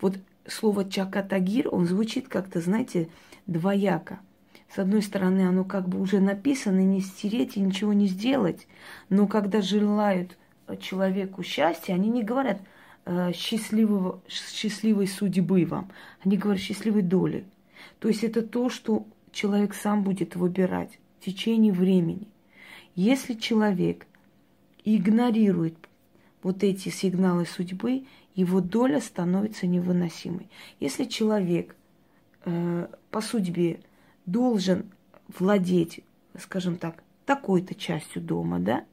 Вот 0.00 0.16
слово 0.46 0.88
чакатагир, 0.88 1.68
он 1.70 1.84
звучит 1.84 2.28
как-то, 2.28 2.60
знаете, 2.60 3.10
двояко– 3.46 4.20
с 4.74 4.78
одной 4.78 5.02
стороны, 5.02 5.46
оно 5.46 5.62
как 5.62 5.88
бы 5.88 6.00
уже 6.00 6.18
написано, 6.18 6.80
не 6.80 7.00
стереть 7.00 7.56
и 7.56 7.60
ничего 7.60 7.92
не 7.92 8.08
сделать. 8.08 8.66
Но 9.08 9.28
когда 9.28 9.62
желают 9.62 10.36
человеку 10.80 11.44
счастья, 11.44 11.94
они 11.94 12.08
не 12.08 12.24
говорят 12.24 12.60
э, 13.04 13.30
счастливого, 13.32 14.20
счастливой 14.28 15.06
судьбы 15.06 15.64
вам. 15.64 15.92
Они 16.24 16.36
говорят 16.36 16.60
счастливой 16.60 17.02
доли. 17.02 17.44
То 18.00 18.08
есть 18.08 18.24
это 18.24 18.42
то, 18.42 18.68
что 18.68 19.06
человек 19.30 19.74
сам 19.74 20.02
будет 20.02 20.34
выбирать 20.34 20.98
в 21.20 21.24
течение 21.24 21.72
времени. 21.72 22.26
Если 22.94 23.34
человек 23.34 24.06
игнорирует 24.84 25.76
вот 26.42 26.62
эти 26.62 26.90
сигналы 26.90 27.46
судьбы, 27.46 28.04
его 28.34 28.60
доля 28.60 29.00
становится 29.00 29.66
невыносимой. 29.66 30.48
Если 30.80 31.04
человек 31.04 31.74
э, 32.44 32.86
по 33.10 33.20
судьбе 33.20 33.80
должен 34.26 34.90
владеть, 35.38 36.00
скажем 36.38 36.76
так, 36.76 37.02
такой-то 37.24 37.74
частью 37.74 38.22
дома, 38.22 38.58
да, 38.58 38.84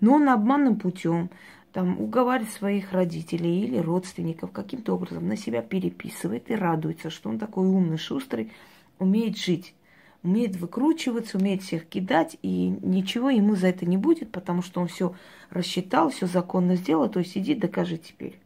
но 0.00 0.14
он 0.14 0.28
обманным 0.28 0.76
путем 0.76 1.30
там 1.72 1.98
уговаривает 2.00 2.52
своих 2.52 2.92
родителей 2.92 3.64
или 3.64 3.78
родственников 3.78 4.52
каким-то 4.52 4.94
образом 4.94 5.26
на 5.26 5.36
себя 5.36 5.62
переписывает 5.62 6.50
и 6.50 6.54
радуется, 6.54 7.08
что 7.08 7.30
он 7.30 7.38
такой 7.38 7.66
умный, 7.66 7.96
шустрый, 7.96 8.52
умеет 8.98 9.38
жить, 9.38 9.74
умеет 10.22 10.56
выкручиваться, 10.56 11.38
умеет 11.38 11.62
всех 11.62 11.86
кидать, 11.86 12.36
и 12.42 12.68
ничего 12.82 13.30
ему 13.30 13.56
за 13.56 13.68
это 13.68 13.86
не 13.86 13.96
будет, 13.96 14.30
потому 14.30 14.62
что 14.62 14.80
он 14.80 14.88
все 14.88 15.14
рассчитал, 15.50 16.10
все 16.10 16.26
законно 16.26 16.76
сделал, 16.76 17.08
то 17.08 17.18
есть 17.18 17.36
иди 17.36 17.54
докажи 17.54 17.98
теперь. 17.98 18.38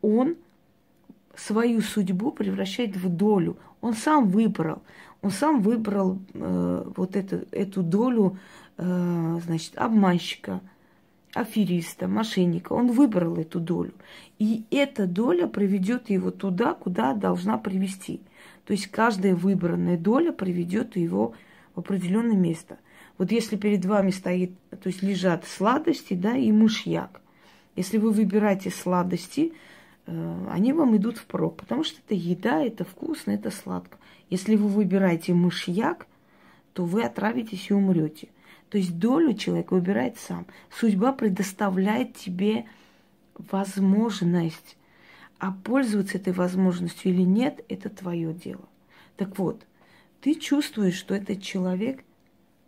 Он 0.00 0.36
свою 1.36 1.80
судьбу 1.80 2.30
превращает 2.32 2.96
в 2.96 3.08
долю. 3.08 3.56
Он 3.80 3.94
сам 3.94 4.28
выбрал. 4.28 4.82
Он 5.22 5.30
сам 5.30 5.60
выбрал 5.60 6.18
э, 6.34 6.84
вот 6.96 7.16
это, 7.16 7.44
эту 7.52 7.82
долю, 7.82 8.38
э, 8.76 9.38
значит, 9.44 9.76
обманщика, 9.76 10.60
афериста, 11.32 12.08
мошенника. 12.08 12.72
Он 12.72 12.90
выбрал 12.90 13.36
эту 13.36 13.60
долю. 13.60 13.92
И 14.38 14.64
эта 14.70 15.06
доля 15.06 15.46
приведет 15.46 16.10
его 16.10 16.30
туда, 16.30 16.74
куда 16.74 17.14
должна 17.14 17.56
привести. 17.58 18.20
То 18.64 18.72
есть 18.72 18.86
каждая 18.88 19.34
выбранная 19.34 19.96
доля 19.96 20.32
приведет 20.32 20.96
его 20.96 21.34
в 21.74 21.80
определенное 21.80 22.36
место. 22.36 22.78
Вот 23.18 23.32
если 23.32 23.56
перед 23.56 23.84
вами 23.84 24.10
стоит, 24.10 24.52
то 24.70 24.88
есть 24.88 25.02
лежат 25.02 25.44
сладости, 25.46 26.14
да, 26.14 26.36
и 26.36 26.50
мышьяк. 26.52 27.20
Если 27.76 27.98
вы 27.98 28.10
выбираете 28.10 28.70
сладости, 28.70 29.52
э, 30.06 30.46
они 30.50 30.72
вам 30.72 30.96
идут 30.96 31.18
впрок, 31.18 31.56
потому 31.56 31.84
что 31.84 31.98
это 32.04 32.14
еда, 32.14 32.62
это 32.62 32.84
вкусно, 32.84 33.32
это 33.32 33.50
сладко. 33.50 33.98
Если 34.30 34.56
вы 34.56 34.68
выбираете 34.68 35.34
мышьяк, 35.34 36.06
то 36.72 36.84
вы 36.84 37.04
отравитесь 37.04 37.70
и 37.70 37.74
умрете. 37.74 38.28
То 38.70 38.78
есть 38.78 38.98
долю 38.98 39.34
человек 39.34 39.70
выбирает 39.72 40.16
сам. 40.18 40.46
Судьба 40.70 41.12
предоставляет 41.12 42.16
тебе 42.16 42.64
возможность. 43.34 44.76
А 45.42 45.50
пользоваться 45.50 46.18
этой 46.18 46.32
возможностью 46.32 47.10
или 47.10 47.22
нет, 47.22 47.64
это 47.68 47.88
твое 47.88 48.32
дело. 48.32 48.68
Так 49.16 49.40
вот, 49.40 49.66
ты 50.20 50.36
чувствуешь, 50.36 50.94
что 50.94 51.16
этот 51.16 51.42
человек 51.42 52.04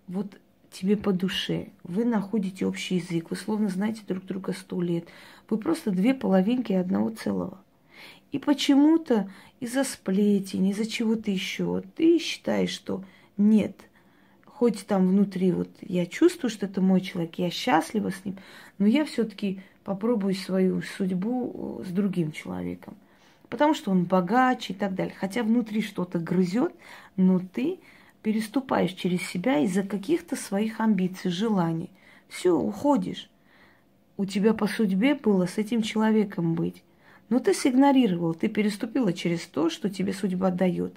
вот 0.09 0.41
тебе 0.73 0.97
по 0.97 1.13
душе. 1.13 1.69
Вы 1.85 2.05
находите 2.05 2.67
общий 2.67 2.97
язык, 2.97 3.31
вы 3.31 3.37
словно 3.37 3.69
знаете 3.69 4.03
друг 4.09 4.25
друга 4.25 4.53
сто 4.53 4.83
лет. 4.83 5.07
Вы 5.49 5.59
просто 5.59 5.93
две 5.93 6.15
половинки 6.15 6.73
одного 6.73 7.11
целого. 7.11 7.63
И 8.33 8.41
почему-то 8.41 9.31
из-за 9.61 9.85
сплетен, 9.85 10.65
из-за 10.65 10.91
чего-то 10.91 11.31
еще, 11.31 11.81
ты 11.95 12.19
считаешь, 12.19 12.71
что 12.71 13.05
нет, 13.37 13.77
хоть 14.47 14.85
там 14.85 15.07
внутри 15.07 15.53
вот 15.53 15.71
я 15.81 16.07
чувствую, 16.07 16.51
что 16.51 16.67
это 16.67 16.81
мой 16.81 17.03
человек, 17.03 17.37
я 17.37 17.51
счастлива 17.51 18.11
с 18.11 18.25
ним, 18.25 18.37
но 18.79 18.87
я 18.89 19.05
все-таки 19.05 19.61
попробую 19.85 20.35
свою 20.35 20.83
судьбу 20.83 21.81
э, 21.81 21.85
с 21.85 21.91
другим 21.91 22.33
человеком. 22.33 22.97
Потому 23.49 23.75
что 23.75 23.91
он 23.91 24.05
богаче 24.05 24.73
и 24.73 24.77
так 24.77 24.95
далее. 24.95 25.15
Хотя 25.17 25.43
внутри 25.43 25.83
что-то 25.83 26.19
грызет, 26.19 26.75
но 27.17 27.39
ты 27.39 27.79
переступаешь 28.23 28.93
через 28.93 29.23
себя 29.23 29.59
из-за 29.61 29.83
каких-то 29.83 30.35
своих 30.35 30.81
амбиций, 30.81 31.31
желаний. 31.31 31.91
Все, 32.29 32.57
уходишь. 32.59 33.31
У 34.17 34.25
тебя 34.25 34.55
по 34.55 34.67
судьбе 34.67 35.15
было 35.15 35.47
с 35.47 35.59
этим 35.59 35.83
человеком 35.83 36.55
быть. 36.55 36.83
Но 37.29 37.39
ты 37.39 37.53
сигнорировал, 37.53 38.35
ты 38.35 38.49
переступила 38.49 39.13
через 39.13 39.43
то, 39.47 39.69
что 39.71 39.91
тебе 39.91 40.13
судьба 40.13 40.51
дает. 40.51 40.95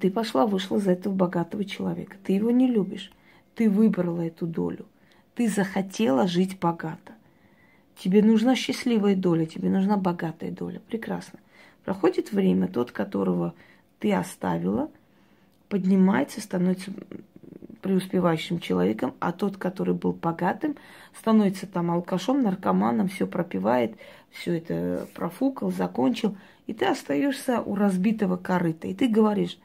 Ты 0.00 0.10
пошла, 0.10 0.46
вышла 0.46 0.78
за 0.78 0.92
этого 0.92 1.14
богатого 1.14 1.64
человека. 1.64 2.16
Ты 2.24 2.32
его 2.32 2.50
не 2.50 2.66
любишь. 2.66 3.12
Ты 3.54 3.68
выбрала 3.68 4.22
эту 4.22 4.46
долю. 4.46 4.86
Ты 5.34 5.48
захотела 5.48 6.26
жить 6.26 6.58
богато. 6.58 7.12
Тебе 7.98 8.22
нужна 8.22 8.56
счастливая 8.56 9.14
доля, 9.14 9.46
тебе 9.46 9.68
нужна 9.68 9.96
богатая 9.96 10.50
доля. 10.50 10.80
Прекрасно. 10.88 11.38
Проходит 11.84 12.32
время, 12.32 12.68
тот, 12.68 12.92
которого 12.92 13.54
ты 13.98 14.12
оставила, 14.12 14.90
поднимается, 15.68 16.40
становится 16.40 16.92
преуспевающим 17.82 18.60
человеком, 18.60 19.14
а 19.20 19.32
тот, 19.32 19.58
который 19.58 19.94
был 19.94 20.12
богатым, 20.12 20.76
становится 21.18 21.66
там 21.66 21.90
алкашом, 21.90 22.42
наркоманом, 22.42 23.08
все 23.08 23.26
пропивает, 23.26 23.94
все 24.30 24.56
это 24.56 25.06
профукал, 25.14 25.70
закончил, 25.70 26.36
и 26.66 26.72
ты 26.72 26.86
остаешься 26.86 27.60
у 27.60 27.74
разбитого 27.76 28.38
корыта. 28.38 28.88
И 28.88 28.94
ты 28.94 29.06
говоришь, 29.06 29.58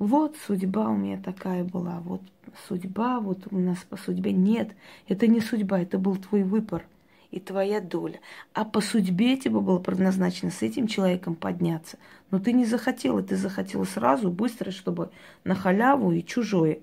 вот 0.00 0.36
судьба 0.44 0.88
у 0.88 0.96
меня 0.96 1.20
такая 1.22 1.62
была, 1.62 2.00
вот 2.00 2.22
судьба, 2.66 3.20
вот 3.20 3.46
у 3.52 3.58
нас 3.58 3.78
по 3.88 3.96
судьбе. 3.96 4.32
Нет, 4.32 4.72
это 5.06 5.28
не 5.28 5.40
судьба, 5.40 5.80
это 5.80 5.98
был 5.98 6.16
твой 6.16 6.42
выбор 6.42 6.84
и 7.32 7.40
твоя 7.40 7.80
доля. 7.80 8.20
А 8.52 8.64
по 8.64 8.80
судьбе 8.80 9.36
тебе 9.36 9.58
было 9.58 9.78
предназначено 9.78 10.50
с 10.50 10.62
этим 10.62 10.86
человеком 10.86 11.34
подняться. 11.34 11.98
Но 12.30 12.38
ты 12.38 12.52
не 12.52 12.64
захотела, 12.64 13.22
ты 13.22 13.36
захотела 13.36 13.84
сразу, 13.84 14.30
быстро, 14.30 14.70
чтобы 14.70 15.10
на 15.42 15.54
халяву 15.54 16.12
и 16.12 16.22
чужое. 16.22 16.80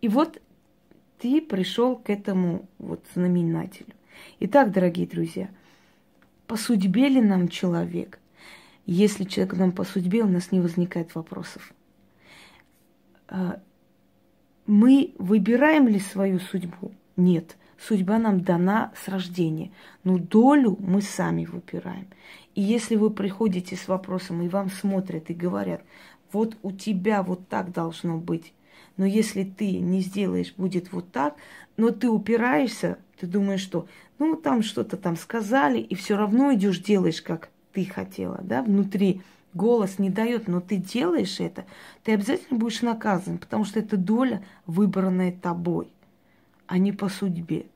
И 0.00 0.08
вот 0.08 0.40
ты 1.18 1.42
пришел 1.42 1.96
к 1.96 2.08
этому 2.08 2.66
вот 2.78 3.04
знаменателю. 3.14 3.92
Итак, 4.40 4.72
дорогие 4.72 5.06
друзья, 5.06 5.50
по 6.46 6.56
судьбе 6.56 7.08
ли 7.08 7.20
нам 7.20 7.48
человек? 7.48 8.18
Если 8.86 9.24
человек 9.24 9.54
нам 9.54 9.72
по 9.72 9.84
судьбе, 9.84 10.22
у 10.22 10.28
нас 10.28 10.52
не 10.52 10.60
возникает 10.60 11.14
вопросов. 11.14 11.72
А, 13.28 13.60
мы 14.66 15.14
выбираем 15.18 15.86
ли 15.86 16.00
свою 16.00 16.40
судьбу? 16.40 16.92
Нет 17.16 17.56
судьба 17.80 18.18
нам 18.18 18.42
дана 18.42 18.92
с 19.02 19.08
рождения. 19.08 19.70
Но 20.04 20.18
долю 20.18 20.76
мы 20.80 21.02
сами 21.02 21.44
выбираем. 21.44 22.06
И 22.54 22.60
если 22.62 22.96
вы 22.96 23.10
приходите 23.10 23.76
с 23.76 23.88
вопросом, 23.88 24.42
и 24.42 24.48
вам 24.48 24.70
смотрят 24.70 25.30
и 25.30 25.34
говорят, 25.34 25.82
вот 26.32 26.56
у 26.62 26.72
тебя 26.72 27.22
вот 27.22 27.48
так 27.48 27.72
должно 27.72 28.18
быть, 28.18 28.52
но 28.96 29.06
если 29.06 29.44
ты 29.44 29.78
не 29.78 30.00
сделаешь, 30.00 30.54
будет 30.56 30.92
вот 30.92 31.10
так, 31.10 31.36
но 31.76 31.90
ты 31.90 32.08
упираешься, 32.08 32.98
ты 33.18 33.26
думаешь, 33.26 33.62
что 33.62 33.86
ну 34.18 34.36
там 34.36 34.62
что-то 34.62 34.96
там 34.96 35.16
сказали, 35.16 35.78
и 35.78 35.94
все 35.94 36.16
равно 36.16 36.52
идешь, 36.54 36.80
делаешь, 36.80 37.22
как 37.22 37.48
ты 37.72 37.84
хотела, 37.84 38.40
да, 38.42 38.62
внутри 38.62 39.22
голос 39.54 39.98
не 39.98 40.10
дает, 40.10 40.48
но 40.48 40.60
ты 40.60 40.76
делаешь 40.76 41.40
это, 41.40 41.64
ты 42.04 42.12
обязательно 42.12 42.58
будешь 42.58 42.82
наказан, 42.82 43.38
потому 43.38 43.64
что 43.64 43.80
это 43.80 43.96
доля, 43.96 44.44
выбранная 44.66 45.32
тобой 45.32 45.88
а 46.70 46.78
не 46.78 46.92
по 46.92 47.08
судьбе. 47.08 47.66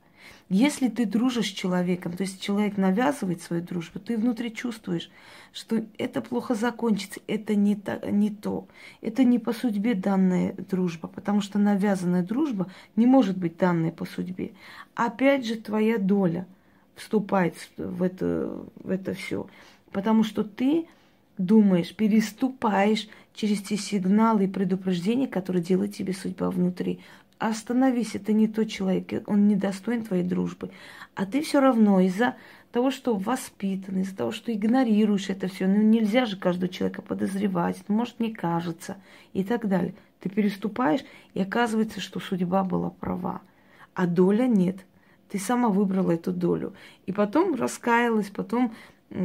Если 0.49 0.89
ты 0.89 1.05
дружишь 1.05 1.49
с 1.49 1.53
человеком, 1.53 2.13
то 2.13 2.23
есть 2.23 2.41
человек 2.41 2.77
навязывает 2.77 3.43
свою 3.43 3.61
дружбу, 3.61 3.99
ты 3.99 4.17
внутри 4.17 4.55
чувствуешь, 4.55 5.11
что 5.53 5.85
это 5.99 6.21
плохо 6.21 6.55
закончится, 6.55 7.19
это 7.27 7.57
не, 7.57 7.75
то, 7.75 8.01
не 8.09 8.31
то. 8.31 8.69
Это 9.01 9.25
не 9.25 9.41
по 9.41 9.53
судьбе 9.53 9.95
данная 9.95 10.55
дружба, 10.71 11.09
потому 11.09 11.41
что 11.41 11.59
навязанная 11.59 12.23
дружба 12.23 12.71
не 12.95 13.07
может 13.07 13.37
быть 13.37 13.57
данной 13.57 13.91
по 13.91 14.05
судьбе. 14.05 14.53
Опять 14.95 15.45
же, 15.45 15.57
твоя 15.57 15.99
доля 15.99 16.47
вступает 16.95 17.57
в 17.77 18.01
это, 18.01 18.65
в 18.77 18.91
это 18.91 19.15
все. 19.15 19.49
Потому 19.91 20.23
что 20.23 20.45
ты 20.45 20.87
думаешь, 21.37 21.97
переступаешь 21.97 23.09
через 23.35 23.61
те 23.61 23.77
сигналы 23.77 24.45
и 24.45 24.49
предупреждения, 24.49 25.27
которые 25.27 25.65
делает 25.65 25.97
тебе 25.97 26.13
судьба 26.13 26.51
внутри. 26.51 27.01
Остановись, 27.39 28.15
это 28.15 28.33
не 28.33 28.49
тот 28.49 28.69
человек, 28.69 29.29
он 29.29 29.49
не 29.49 29.57
достоин 29.57 30.05
твоей 30.05 30.23
дружбы. 30.23 30.71
А 31.15 31.27
ты 31.27 31.43
все 31.43 31.61
равно 31.61 32.01
из-за 32.01 32.37
того, 32.71 32.91
что 32.91 33.17
воспитан, 33.17 33.99
из-за 33.99 34.17
того, 34.17 34.33
что 34.33 34.53
игнорируешь 34.53 35.31
это 35.31 35.49
все, 35.49 35.67
ну 35.67 35.83
нельзя 35.83 36.27
же 36.27 36.37
каждого 36.37 36.73
человека 36.73 37.03
подозревать, 37.03 37.83
ну, 37.89 37.97
может, 37.97 38.19
не 38.19 38.33
кажется, 38.33 38.97
и 39.33 39.45
так 39.45 39.69
далее. 39.69 39.95
Ты 40.21 40.29
переступаешь, 40.29 41.05
и 41.35 41.41
оказывается, 41.41 42.01
что 42.01 42.19
судьба 42.19 42.65
была 42.65 42.91
права, 42.91 43.43
а 43.95 44.07
доля 44.07 44.47
нет. 44.47 44.79
Ты 45.29 45.39
сама 45.39 45.69
выбрала 45.69 46.13
эту 46.13 46.33
долю. 46.33 46.75
И 47.07 47.13
потом 47.13 47.55
раскаялась, 47.55 48.31
потом 48.31 48.75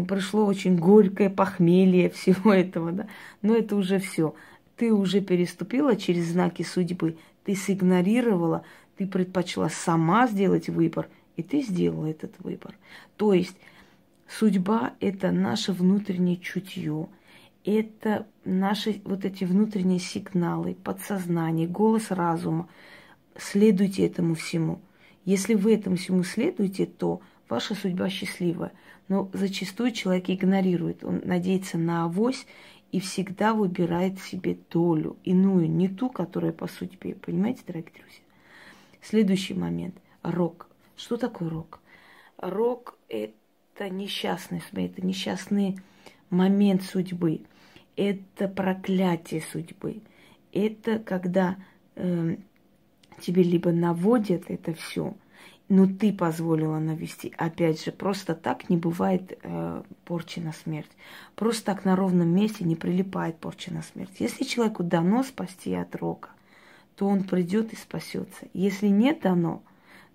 пришло 0.07 0.45
очень 0.45 0.77
горькое 0.77 1.29
похмелье 1.29 2.09
всего 2.09 2.53
этого, 2.53 2.91
да. 2.91 3.07
Но 3.41 3.55
это 3.55 3.75
уже 3.75 3.99
все. 3.99 4.35
Ты 4.75 4.93
уже 4.93 5.21
переступила 5.21 5.95
через 5.95 6.27
знаки 6.27 6.63
судьбы 6.63 7.17
ты 7.49 7.55
сигнорировала, 7.55 8.63
ты 8.95 9.07
предпочла 9.07 9.69
сама 9.69 10.27
сделать 10.27 10.69
выбор, 10.69 11.09
и 11.35 11.41
ты 11.41 11.63
сделала 11.63 12.05
этот 12.05 12.35
выбор. 12.37 12.77
То 13.17 13.33
есть 13.33 13.55
судьба– 14.27 14.93
это 14.99 15.31
наше 15.31 15.73
внутреннее 15.73 16.37
чутье, 16.37 17.07
это 17.65 18.27
наши 18.45 19.01
вот 19.03 19.25
эти 19.25 19.45
внутренние 19.45 19.97
сигналы, 19.97 20.75
подсознание, 20.75 21.67
голос 21.67 22.11
разума. 22.11 22.69
Следуйте 23.35 24.05
этому 24.05 24.35
всему. 24.35 24.79
Если 25.25 25.55
вы 25.55 25.73
этому 25.73 25.95
всему 25.95 26.21
следуете, 26.21 26.85
то 26.85 27.19
ваша 27.49 27.73
судьба 27.73 28.09
счастливая. 28.09 28.73
Но 29.07 29.27
зачастую 29.33 29.91
человек 29.91 30.29
игнорирует, 30.29 31.03
он 31.03 31.23
надеется 31.25 31.79
на 31.79 32.03
авось 32.03 32.45
и 32.91 32.99
всегда 32.99 33.53
выбирает 33.53 34.19
себе 34.19 34.57
долю, 34.69 35.17
иную, 35.23 35.69
не 35.69 35.87
ту, 35.87 36.09
которая 36.09 36.51
по 36.51 36.67
судьбе. 36.67 37.15
Понимаете, 37.15 37.61
дорогие 37.65 37.93
друзья? 37.93 38.23
Следующий 39.01 39.53
момент. 39.53 39.95
Рок. 40.23 40.67
Что 40.95 41.17
такое 41.17 41.49
рок? 41.49 41.79
Рок– 42.37 42.97
это 43.09 43.89
несчастный, 43.89 44.61
это 44.73 45.05
несчастный 45.05 45.79
момент 46.29 46.83
судьбы. 46.83 47.41
Это 47.95 48.47
проклятие 48.47 49.41
судьбы. 49.41 50.01
Это 50.51 50.99
когда 50.99 51.57
э, 51.95 52.37
тебе 53.21 53.43
либо 53.43 53.71
наводят 53.71 54.45
это 54.47 54.73
все– 54.73 55.15
но 55.69 55.85
ну, 55.85 55.95
ты 55.95 56.11
позволила 56.11 56.79
навести. 56.79 57.31
Опять 57.37 57.83
же, 57.83 57.91
просто 57.91 58.33
так 58.33 58.69
не 58.69 58.77
бывает 58.77 59.37
э, 59.43 59.83
порчи 60.03 60.39
на 60.39 60.51
смерть. 60.51 60.89
Просто 61.35 61.63
так 61.67 61.85
на 61.85 61.95
ровном 61.95 62.27
месте 62.27 62.63
не 62.63 62.75
прилипает 62.75 63.37
порча 63.37 63.71
на 63.71 63.83
смерть. 63.83 64.15
Если 64.17 64.45
человеку 64.45 64.83
дано 64.83 65.21
спасти 65.21 65.75
от 65.75 65.95
рока, 65.95 66.29
то 66.95 67.07
он 67.07 67.23
придет 67.23 67.71
и 67.71 67.75
спасется. 67.75 68.47
Если 68.53 68.87
не 68.87 69.13
дано, 69.13 69.61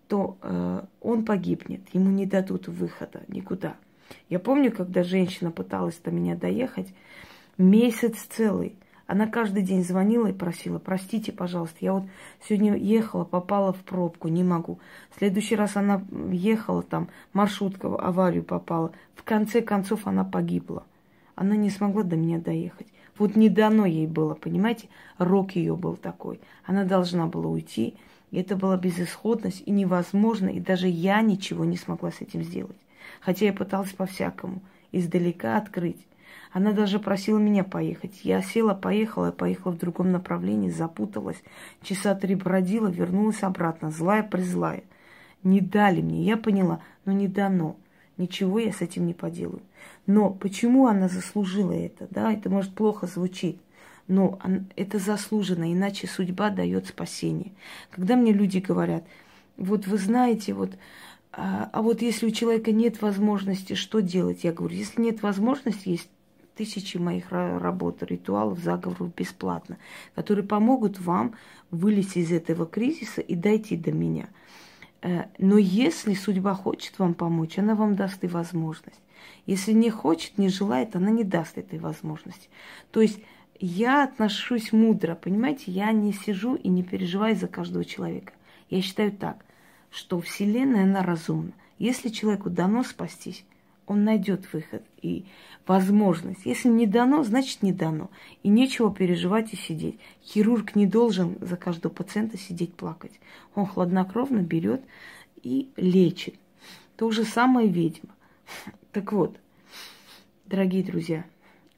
то 0.08 0.36
э, 0.42 0.82
он 1.00 1.24
погибнет, 1.24 1.82
ему 1.92 2.10
не 2.10 2.26
дадут 2.26 2.66
выхода 2.66 3.22
никуда. 3.28 3.76
Я 4.28 4.40
помню, 4.40 4.72
когда 4.72 5.04
женщина 5.04 5.52
пыталась 5.52 5.98
до 6.04 6.10
меня 6.10 6.34
доехать, 6.34 6.92
месяц 7.58 8.16
целый 8.28 8.76
Она 9.06 9.26
каждый 9.26 9.62
день 9.62 9.84
звонила 9.84 10.28
и 10.28 10.32
просила, 10.32 10.78
простите, 10.78 11.30
пожалуйста, 11.30 11.76
я 11.80 11.92
вот 11.92 12.04
сегодня 12.48 12.74
ехала, 12.76 13.24
попала 13.24 13.72
в 13.72 13.80
пробку, 13.80 14.28
не 14.28 14.42
могу. 14.42 14.78
В 15.10 15.18
следующий 15.18 15.56
раз 15.56 15.76
она 15.76 16.02
ехала 16.30 16.82
там, 16.82 17.08
маршрутка 17.34 17.88
в 17.90 18.00
аварию 18.00 18.42
попала. 18.42 18.92
В 19.14 19.22
конце 19.22 19.60
концов 19.60 20.06
она 20.06 20.24
погибла. 20.24 20.84
Она 21.34 21.54
не 21.56 21.68
смогла 21.68 22.02
до 22.02 22.16
меня 22.16 22.38
доехать. 22.38 22.86
Вот 23.18 23.36
не 23.36 23.48
дано 23.48 23.84
ей 23.86 24.06
было, 24.06 24.34
понимаете? 24.34 24.88
Рок 25.18 25.52
ее 25.52 25.76
был 25.76 25.96
такой. 25.96 26.40
Она 26.64 26.84
должна 26.84 27.26
была 27.26 27.48
уйти. 27.48 27.94
И 28.30 28.40
это 28.40 28.56
была 28.56 28.76
безысходность 28.76 29.62
и 29.66 29.70
невозможно. 29.70 30.48
И 30.48 30.60
даже 30.60 30.88
я 30.88 31.20
ничего 31.20 31.64
не 31.64 31.76
смогла 31.76 32.10
с 32.10 32.20
этим 32.20 32.42
сделать. 32.42 32.76
Хотя 33.20 33.46
я 33.46 33.52
пыталась 33.52 33.92
по-всякому 33.92 34.62
издалека 34.92 35.56
открыть. 35.56 36.06
Она 36.54 36.70
даже 36.70 37.00
просила 37.00 37.38
меня 37.38 37.64
поехать. 37.64 38.20
Я 38.22 38.40
села, 38.40 38.74
поехала, 38.74 39.32
поехала 39.32 39.72
в 39.72 39.78
другом 39.78 40.12
направлении, 40.12 40.70
запуталась. 40.70 41.42
Часа 41.82 42.14
три 42.14 42.36
бродила, 42.36 42.86
вернулась 42.86 43.42
обратно, 43.42 43.90
злая-призлая. 43.90 44.84
Не 45.42 45.60
дали 45.60 46.00
мне, 46.00 46.22
я 46.22 46.36
поняла, 46.36 46.80
но 47.06 47.10
не 47.10 47.26
дано. 47.26 47.74
Ничего 48.18 48.60
я 48.60 48.72
с 48.72 48.82
этим 48.82 49.04
не 49.04 49.14
поделаю. 49.14 49.62
Но 50.06 50.30
почему 50.30 50.86
она 50.86 51.08
заслужила 51.08 51.72
это? 51.72 52.06
Да, 52.12 52.32
это 52.32 52.48
может 52.48 52.72
плохо 52.72 53.08
звучит. 53.08 53.58
Но 54.06 54.38
это 54.76 55.00
заслуженно, 55.00 55.72
иначе 55.72 56.06
судьба 56.06 56.50
дает 56.50 56.86
спасение. 56.86 57.50
Когда 57.90 58.14
мне 58.14 58.32
люди 58.32 58.58
говорят, 58.58 59.02
вот 59.56 59.88
вы 59.88 59.98
знаете, 59.98 60.54
вот 60.54 60.70
а, 61.32 61.68
а 61.72 61.82
вот 61.82 62.00
если 62.00 62.26
у 62.26 62.30
человека 62.30 62.70
нет 62.70 63.02
возможности, 63.02 63.74
что 63.74 63.98
делать? 63.98 64.44
Я 64.44 64.52
говорю, 64.52 64.76
если 64.76 65.02
нет 65.02 65.20
возможности, 65.20 65.88
есть 65.88 66.08
тысячи 66.56 66.96
моих 66.96 67.30
работ, 67.30 68.02
ритуалов, 68.02 68.58
заговоров 68.58 69.14
бесплатно, 69.14 69.78
которые 70.14 70.46
помогут 70.46 71.00
вам 71.00 71.34
вылезти 71.70 72.20
из 72.20 72.32
этого 72.32 72.66
кризиса 72.66 73.20
и 73.20 73.34
дойти 73.34 73.76
до 73.76 73.92
меня. 73.92 74.28
Э, 75.02 75.24
но 75.38 75.58
если 75.58 76.14
судьба 76.14 76.54
хочет 76.54 76.98
вам 76.98 77.14
помочь, 77.14 77.58
она 77.58 77.74
вам 77.74 77.96
даст 77.96 78.24
и 78.24 78.26
возможность. 78.28 79.00
Если 79.46 79.72
не 79.72 79.90
хочет, 79.90 80.38
не 80.38 80.48
желает, 80.48 80.96
она 80.96 81.10
не 81.10 81.24
даст 81.24 81.58
этой 81.58 81.78
возможности. 81.78 82.48
То 82.90 83.00
есть 83.00 83.20
я 83.60 84.04
отношусь 84.04 84.72
мудро, 84.72 85.14
понимаете? 85.14 85.70
Я 85.70 85.92
не 85.92 86.12
сижу 86.12 86.54
и 86.54 86.68
не 86.68 86.82
переживаю 86.82 87.36
за 87.36 87.46
каждого 87.46 87.84
человека. 87.84 88.32
Я 88.70 88.82
считаю 88.82 89.12
так, 89.12 89.44
что 89.90 90.20
Вселенная, 90.20 90.84
она 90.84 91.02
разумна. 91.02 91.52
Если 91.78 92.08
человеку 92.08 92.50
дано 92.50 92.82
спастись, 92.82 93.44
он 93.86 94.04
найдет 94.04 94.52
выход 94.52 94.82
и 95.02 95.24
возможность. 95.66 96.44
Если 96.44 96.68
не 96.68 96.86
дано, 96.86 97.22
значит 97.22 97.62
не 97.62 97.72
дано. 97.72 98.10
И 98.42 98.48
нечего 98.48 98.94
переживать 98.94 99.52
и 99.52 99.56
сидеть. 99.56 99.98
Хирург 100.22 100.74
не 100.74 100.86
должен 100.86 101.36
за 101.40 101.56
каждого 101.56 101.92
пациента 101.92 102.38
сидеть 102.38 102.74
плакать. 102.74 103.12
Он 103.54 103.66
хладнокровно 103.66 104.40
берет 104.40 104.82
и 105.42 105.70
лечит. 105.76 106.34
То 106.96 107.10
же 107.10 107.24
самое 107.24 107.68
ведьма. 107.68 108.14
Так 108.92 109.12
вот, 109.12 109.36
дорогие 110.46 110.84
друзья, 110.84 111.24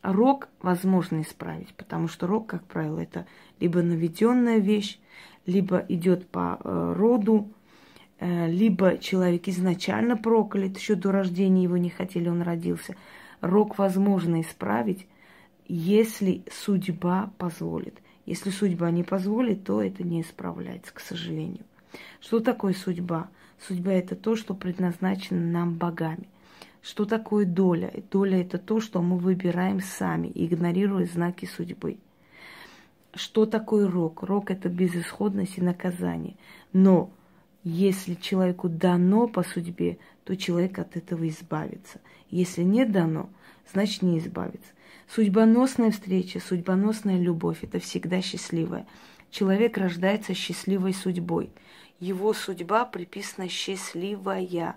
рок 0.03 0.49
возможно 0.61 1.23
исправить, 1.23 1.73
потому 1.75 2.09
что 2.09 2.27
рок, 2.27 2.47
как 2.47 2.65
правило, 2.65 3.01
это 3.01 3.27
либо 3.59 3.83
наведенная 3.83 4.59
вещь, 4.59 4.99
либо 5.47 5.79
идет 5.89 6.29
по 6.29 6.59
э, 6.63 6.93
роду, 6.97 7.49
либо 8.21 8.99
человек 8.99 9.49
изначально 9.49 10.17
проклят, 10.17 10.79
еще 10.79 10.95
до 10.95 11.13
рождения 11.13 11.65
его 11.65 11.77
не 11.77 11.91
хотели, 11.91 12.29
он 12.29 12.43
родился. 12.43 12.97
Рок 13.41 13.79
возможно 13.79 14.41
исправить, 14.41 15.07
если 15.69 16.43
судьба 16.51 17.31
позволит. 17.39 18.01
Если 18.25 18.51
судьба 18.51 18.91
не 18.91 19.05
позволит, 19.05 19.65
то 19.65 19.83
это 19.83 20.03
не 20.03 20.23
исправляется, 20.23 20.93
к 20.93 21.01
сожалению. 21.01 21.65
Что 22.21 22.41
такое 22.41 22.73
судьба? 22.73 23.29
Судьба 23.67 23.93
это 23.93 24.17
то, 24.17 24.37
что 24.37 24.55
предназначено 24.55 25.41
нам 25.41 25.75
богами. 25.75 26.29
Что 26.83 27.05
такое 27.05 27.45
доля? 27.45 27.93
Доля 28.11 28.41
это 28.41 28.59
то, 28.59 28.81
что 28.81 29.03
мы 29.03 29.19
выбираем 29.19 29.81
сами, 29.81 30.31
игнорируя 30.35 31.07
знаки 31.07 31.45
судьбы. 31.47 31.99
Что 33.15 33.47
такое 33.47 33.91
рок? 33.91 34.23
Рок 34.23 34.51
это 34.51 34.69
безысходность 34.69 35.59
и 35.59 35.63
наказание. 35.63 36.37
Но 36.73 37.11
если 37.69 38.15
человеку 38.15 38.69
дано 38.69 39.27
по 39.27 39.43
судьбе, 39.43 39.99
то 40.23 40.37
человек 40.37 40.79
от 40.79 40.97
этого 40.97 41.29
избавится. 41.29 42.01
Если 42.31 42.63
не 42.63 42.85
дано, 42.85 43.29
значит 43.73 44.03
не 44.03 44.21
избавится. 44.21 44.71
Судьбоносная 45.09 45.91
встреча, 45.91 46.39
судьбоносная 46.39 47.19
любовь– 47.19 47.59
это 47.63 47.81
всегда 47.81 48.23
счастливая. 48.23 48.87
Человек 49.33 49.79
рождается 49.79 50.33
счастливой 50.33 50.95
судьбой. 50.95 51.51
Его 51.99 52.35
судьба 52.35 52.85
приписана 52.85 53.49
счастливая. 53.49 54.77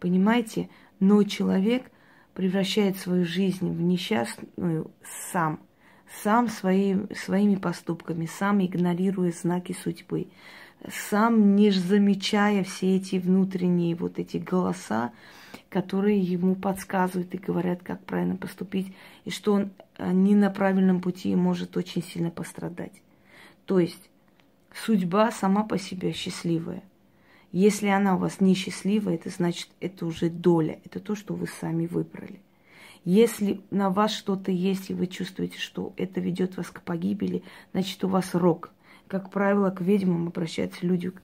Понимаете? 0.00 0.70
Но 0.98 1.22
человек 1.22 1.88
превращает 2.34 2.96
свою 2.96 3.24
жизнь 3.24 3.70
в 3.70 3.80
несчастную 3.80 4.90
сам. 5.30 5.60
Сам 6.24 6.48
свои, 6.48 6.96
своими 7.14 7.54
поступками, 7.54 8.26
сам 8.26 8.64
игнорируя 8.64 9.30
знаки 9.30 9.76
судьбы 9.84 10.26
сам 10.86 11.56
не 11.56 11.70
замечая 11.70 12.62
все 12.64 12.96
эти 12.96 13.16
внутренние 13.16 13.94
вот 13.94 14.18
эти 14.18 14.36
голоса, 14.36 15.12
которые 15.68 16.20
ему 16.20 16.54
подсказывают 16.54 17.34
и 17.34 17.38
говорят, 17.38 17.82
как 17.82 18.04
правильно 18.04 18.36
поступить, 18.36 18.94
и 19.24 19.30
что 19.30 19.54
он 19.54 19.70
э, 19.96 20.12
не 20.12 20.34
на 20.34 20.50
правильном 20.50 21.00
пути 21.00 21.34
может 21.34 21.76
очень 21.76 22.02
сильно 22.02 22.30
пострадать. 22.30 23.02
То 23.66 23.78
есть 23.78 24.08
судьба 24.72 25.30
сама 25.32 25.64
по 25.64 25.78
себе 25.78 26.12
счастливая. 26.12 26.82
Если 27.50 27.88
она 27.88 28.14
у 28.14 28.18
вас 28.18 28.40
несчастливая, 28.40 29.14
это 29.14 29.30
значит, 29.30 29.68
это 29.80 30.06
уже 30.06 30.30
доля, 30.30 30.80
это 30.84 31.00
то, 31.00 31.14
что 31.14 31.34
вы 31.34 31.46
сами 31.46 31.86
выбрали. 31.86 32.40
Если 33.04 33.62
на 33.70 33.90
вас 33.90 34.12
что-то 34.12 34.50
есть, 34.50 34.90
и 34.90 34.94
вы 34.94 35.06
чувствуете, 35.06 35.58
что 35.58 35.92
это 35.96 36.20
ведет 36.20 36.56
вас 36.56 36.66
к 36.66 36.82
погибели, 36.82 37.42
значит, 37.72 38.04
у 38.04 38.08
вас 38.08 38.34
рок– 38.34 38.70
как 39.08 39.30
правило, 39.30 39.70
к 39.70 39.80
ведьмам 39.80 40.28
обращаются 40.28 40.86
люди, 40.86 41.08